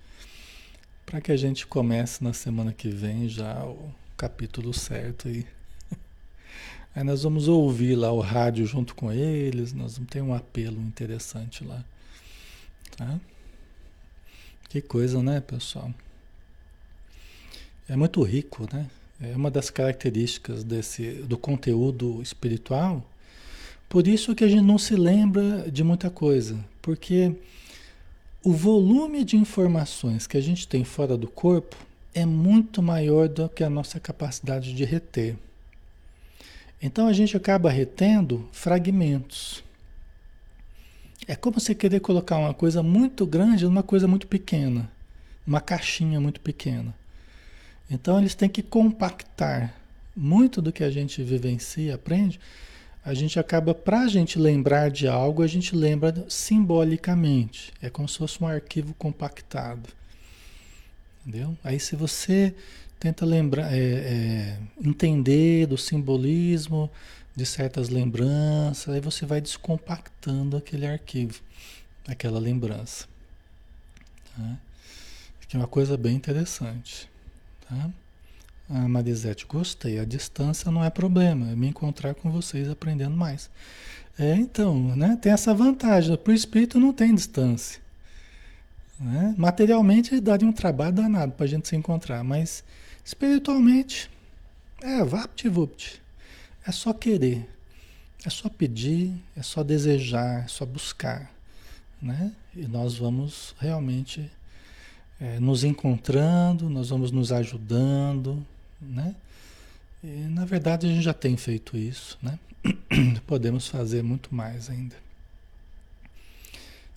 [1.04, 5.46] para que a gente comece na semana que vem já o capítulo certo aí.
[6.96, 10.80] Aí nós vamos ouvir lá o rádio junto com eles, nós vamos ter um apelo
[10.80, 11.84] interessante lá,
[12.96, 13.20] tá?
[14.70, 15.92] Que coisa, né, pessoal?
[17.86, 18.88] É muito rico, né?
[19.20, 23.04] É uma das características desse do conteúdo espiritual
[23.88, 27.34] por isso que a gente não se lembra de muita coisa, porque
[28.44, 31.76] o volume de informações que a gente tem fora do corpo
[32.14, 35.36] é muito maior do que a nossa capacidade de reter.
[36.80, 39.64] Então a gente acaba retendo fragmentos.
[41.26, 44.90] É como você querer colocar uma coisa muito grande numa coisa muito pequena,
[45.46, 46.94] uma caixinha muito pequena.
[47.90, 49.74] Então eles têm que compactar
[50.16, 52.38] muito do que a gente vivencia, aprende.
[53.08, 57.72] A gente acaba, para a gente lembrar de algo, a gente lembra simbolicamente.
[57.80, 59.88] É como se fosse um arquivo compactado.
[61.22, 61.56] Entendeu?
[61.64, 62.54] Aí se você
[63.00, 66.90] tenta lembrar, é, é, entender do simbolismo
[67.34, 71.40] de certas lembranças, aí você vai descompactando aquele arquivo,
[72.06, 73.06] aquela lembrança.
[74.36, 74.58] Tá?
[75.48, 77.08] Que é uma coisa bem interessante.
[77.66, 77.90] Tá?
[78.70, 79.98] A Marisete, gostei.
[79.98, 83.50] A distância não é problema, é me encontrar com vocês aprendendo mais.
[84.18, 85.16] É, então, né?
[85.20, 86.16] Tem essa vantagem.
[86.16, 87.80] Para o espírito não tem distância.
[88.98, 89.34] Né?
[89.38, 92.64] Materialmente daria um trabalho danado para a gente se encontrar, mas
[93.04, 94.10] espiritualmente,
[94.82, 96.02] é vapt-vupt.
[96.66, 97.48] É só querer,
[98.24, 101.32] é só pedir, é só desejar, é só buscar.
[102.02, 102.32] Né?
[102.54, 104.30] E nós vamos realmente
[105.20, 108.44] é, nos encontrando, nós vamos nos ajudando,
[108.80, 109.14] né?
[110.02, 112.38] E, na verdade a gente já tem feito isso, né?
[113.26, 114.96] Podemos fazer muito mais ainda.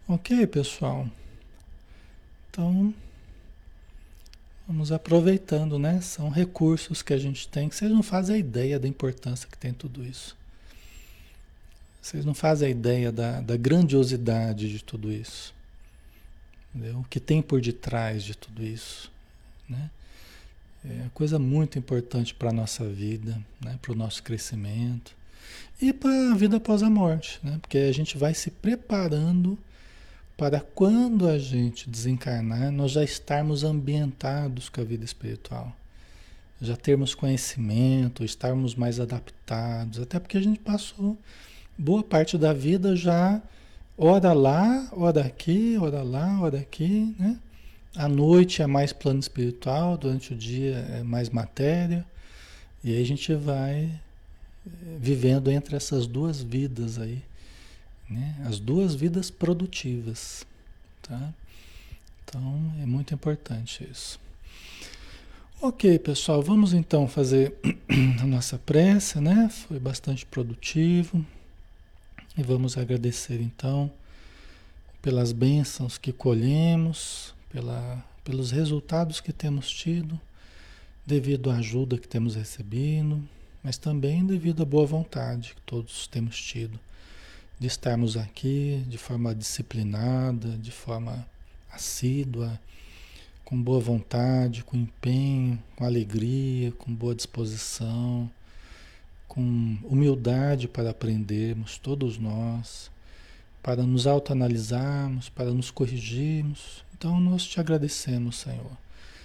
[0.08, 1.08] Ok, pessoal.
[2.50, 2.94] Então,
[4.68, 6.02] vamos aproveitando, né?
[6.02, 9.58] São recursos que a gente tem que vocês não fazem a ideia da importância que
[9.58, 10.36] tem tudo isso.
[12.02, 15.54] Vocês não fazem a ideia da, da grandiosidade de tudo isso.
[16.74, 17.00] Entendeu?
[17.00, 19.12] O que tem por detrás de tudo isso.
[19.70, 19.90] Né?
[20.84, 23.78] É coisa muito importante para a nossa vida, né?
[23.82, 25.16] para o nosso crescimento
[25.82, 27.60] e para a vida após a morte, né?
[27.62, 29.58] porque a gente vai se preparando
[30.36, 35.76] para quando a gente desencarnar, nós já estarmos ambientados com a vida espiritual.
[36.60, 41.18] Já termos conhecimento, estarmos mais adaptados, até porque a gente passou
[41.78, 43.42] boa parte da vida já
[44.04, 47.38] Ora lá, ora aqui, ora lá, ora aqui, né?
[47.96, 52.06] A noite é mais plano espiritual, durante o dia é mais matéria.
[52.84, 57.22] E aí a gente vai eh, vivendo entre essas duas vidas aí,
[58.10, 58.36] né?
[58.46, 60.46] As duas vidas produtivas,
[61.02, 61.34] tá?
[62.24, 64.20] Então é muito importante isso.
[65.62, 67.54] Ok, pessoal, vamos então fazer
[68.20, 69.48] a nossa prece, né?
[69.50, 71.24] Foi bastante produtivo.
[72.38, 73.92] E vamos agradecer então
[75.02, 80.20] pelas bênçãos que colhemos, pela, pelos resultados que temos tido,
[81.06, 83.22] devido à ajuda que temos recebido,
[83.64, 86.80] mas também devido à boa vontade que todos temos tido
[87.60, 91.28] de estarmos aqui de forma disciplinada, de forma
[91.72, 92.60] assídua,
[93.46, 98.32] com boa vontade, com empenho, com alegria, com boa disposição
[99.32, 102.92] com humildade para aprendermos, todos nós,
[103.64, 106.84] para nos autoanalisarmos, para nos corrigirmos.
[107.02, 108.78] Então nós te agradecemos, Senhor,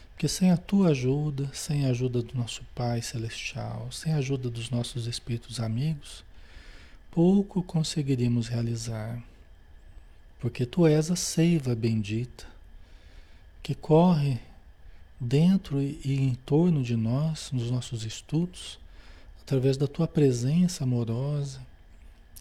[0.09, 4.49] porque sem a tua ajuda, sem a ajuda do nosso Pai Celestial, sem a ajuda
[4.49, 6.25] dos nossos espíritos amigos,
[7.11, 9.23] pouco conseguiríamos realizar.
[10.41, 12.47] Porque tu és a seiva bendita
[13.63, 14.41] que corre
[15.21, 18.79] dentro e em torno de nós, nos nossos estudos,
[19.43, 21.61] através da tua presença amorosa,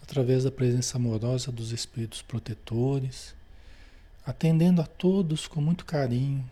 [0.02, 3.36] através da presença amorosa dos espíritos protetores,
[4.26, 6.44] atendendo a todos com muito carinho,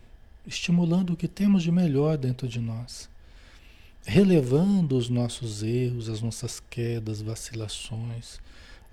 [0.46, 3.08] estimulando o que temos de melhor dentro de nós,
[4.06, 8.38] relevando os nossos erros, as nossas quedas, vacilações,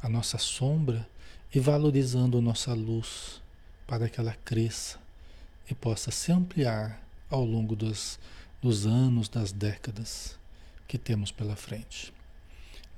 [0.01, 1.07] a nossa sombra
[1.53, 3.41] e valorizando a nossa luz
[3.85, 4.97] para que ela cresça
[5.69, 8.17] e possa se ampliar ao longo dos,
[8.61, 10.39] dos anos, das décadas
[10.87, 12.13] que temos pela frente.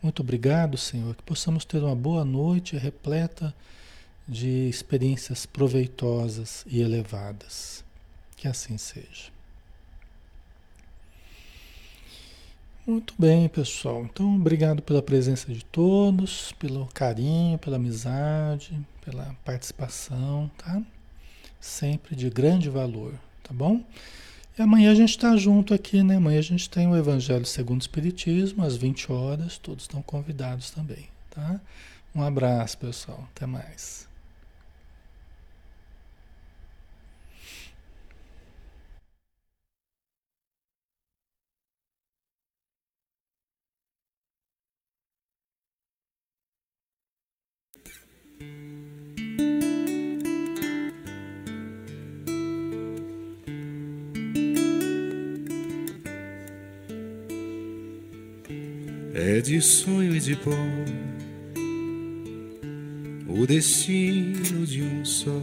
[0.01, 3.53] Muito obrigado, Senhor, que possamos ter uma boa noite repleta
[4.27, 7.83] de experiências proveitosas e elevadas.
[8.35, 9.31] Que assim seja.
[12.85, 14.03] Muito bem, pessoal.
[14.03, 20.81] Então, obrigado pela presença de todos, pelo carinho, pela amizade, pela participação, tá?
[21.61, 23.81] Sempre de grande valor, tá bom?
[24.59, 26.17] E amanhã a gente está junto aqui, né?
[26.17, 29.57] Amanhã a gente tem o Evangelho segundo o Espiritismo, às 20 horas.
[29.57, 31.61] Todos estão convidados também, tá?
[32.13, 33.27] Um abraço, pessoal.
[33.33, 34.12] Até mais.
[59.25, 60.51] É de sonho e de pó.
[63.25, 65.41] o destino de um só.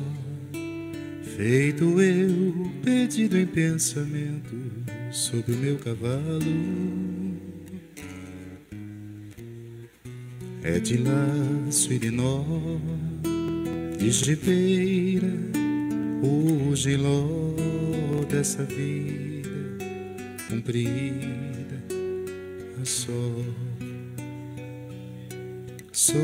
[1.23, 4.55] Feito eu, perdido em pensamento,
[5.11, 6.21] sobre o meu cavalo.
[10.63, 12.45] É de laço e de nó,
[13.99, 15.33] de gibeira,
[16.23, 17.55] o giló
[18.29, 19.49] dessa vida
[20.51, 21.83] comprida
[22.81, 23.45] a sol.
[26.03, 26.17] Sou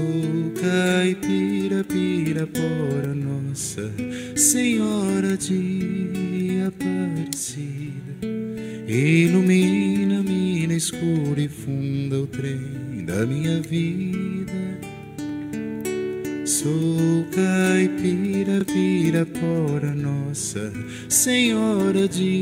[0.59, 3.93] caipira, pirapora, nossa
[4.35, 8.27] Senhora de Aparecida.
[8.89, 14.51] Ilumina-me na escura e funda o trem da minha vida.
[16.47, 20.73] Sou caipira, pirapora, nossa
[21.07, 22.36] Senhora de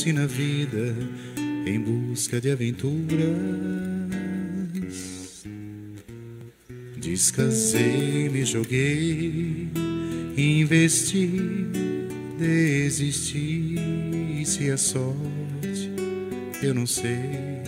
[0.00, 0.96] perderam-se na vida
[1.66, 3.20] em busca de aventuras.
[6.96, 9.68] Descasei, me joguei,
[10.36, 11.30] investi,
[12.38, 13.76] desisti,
[14.44, 15.90] se a sorte
[16.62, 17.62] eu não sei,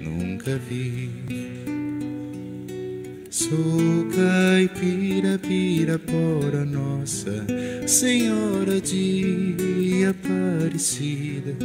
[0.00, 1.47] nunca vi.
[3.48, 7.46] Sou caipira, pirapora, nossa
[7.86, 11.56] Senhora de Aparecida.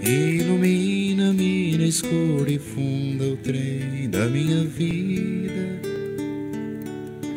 [0.00, 5.80] Ilumina-me na escura e funda o trem da minha vida.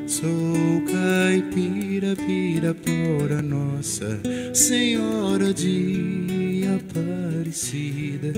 [0.06, 4.20] Sou caipira, pirapora, nossa
[4.54, 8.34] Senhora de Aparecida.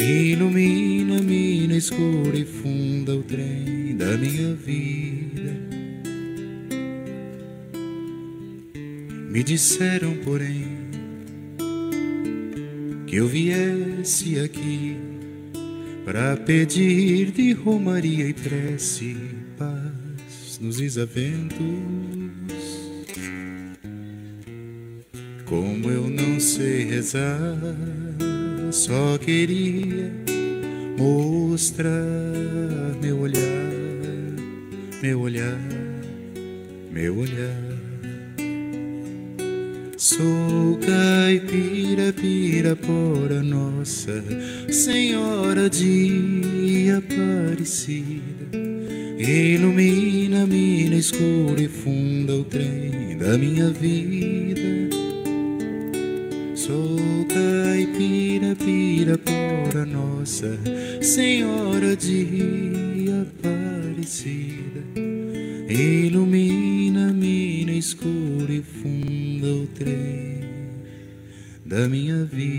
[0.00, 0.87] Ilumina-me na
[1.78, 5.56] escura e funda o trem da minha vida.
[9.30, 10.66] Me disseram, porém,
[13.06, 14.96] que eu viesse aqui
[16.04, 19.16] para pedir de romaria e prece
[19.56, 21.58] paz nos desaventos.
[25.44, 27.56] Como eu não sei rezar,
[28.72, 30.27] só queria
[30.98, 31.92] mostrar
[33.00, 33.72] meu olhar,
[35.00, 35.60] meu olhar,
[36.90, 37.68] meu olhar.
[39.96, 44.24] Sou caipira, pirapora, nossa
[44.68, 48.58] Senhora de Aparecida.
[49.18, 54.96] Ilumina-me na escura e funda o trem da minha vida.
[56.54, 60.58] Sou caipira, pirapora, nossa
[61.18, 64.84] Senhora de Aparecida.
[65.68, 70.44] Ilumina-me na escura e funda o trem
[71.66, 72.57] da minha vida.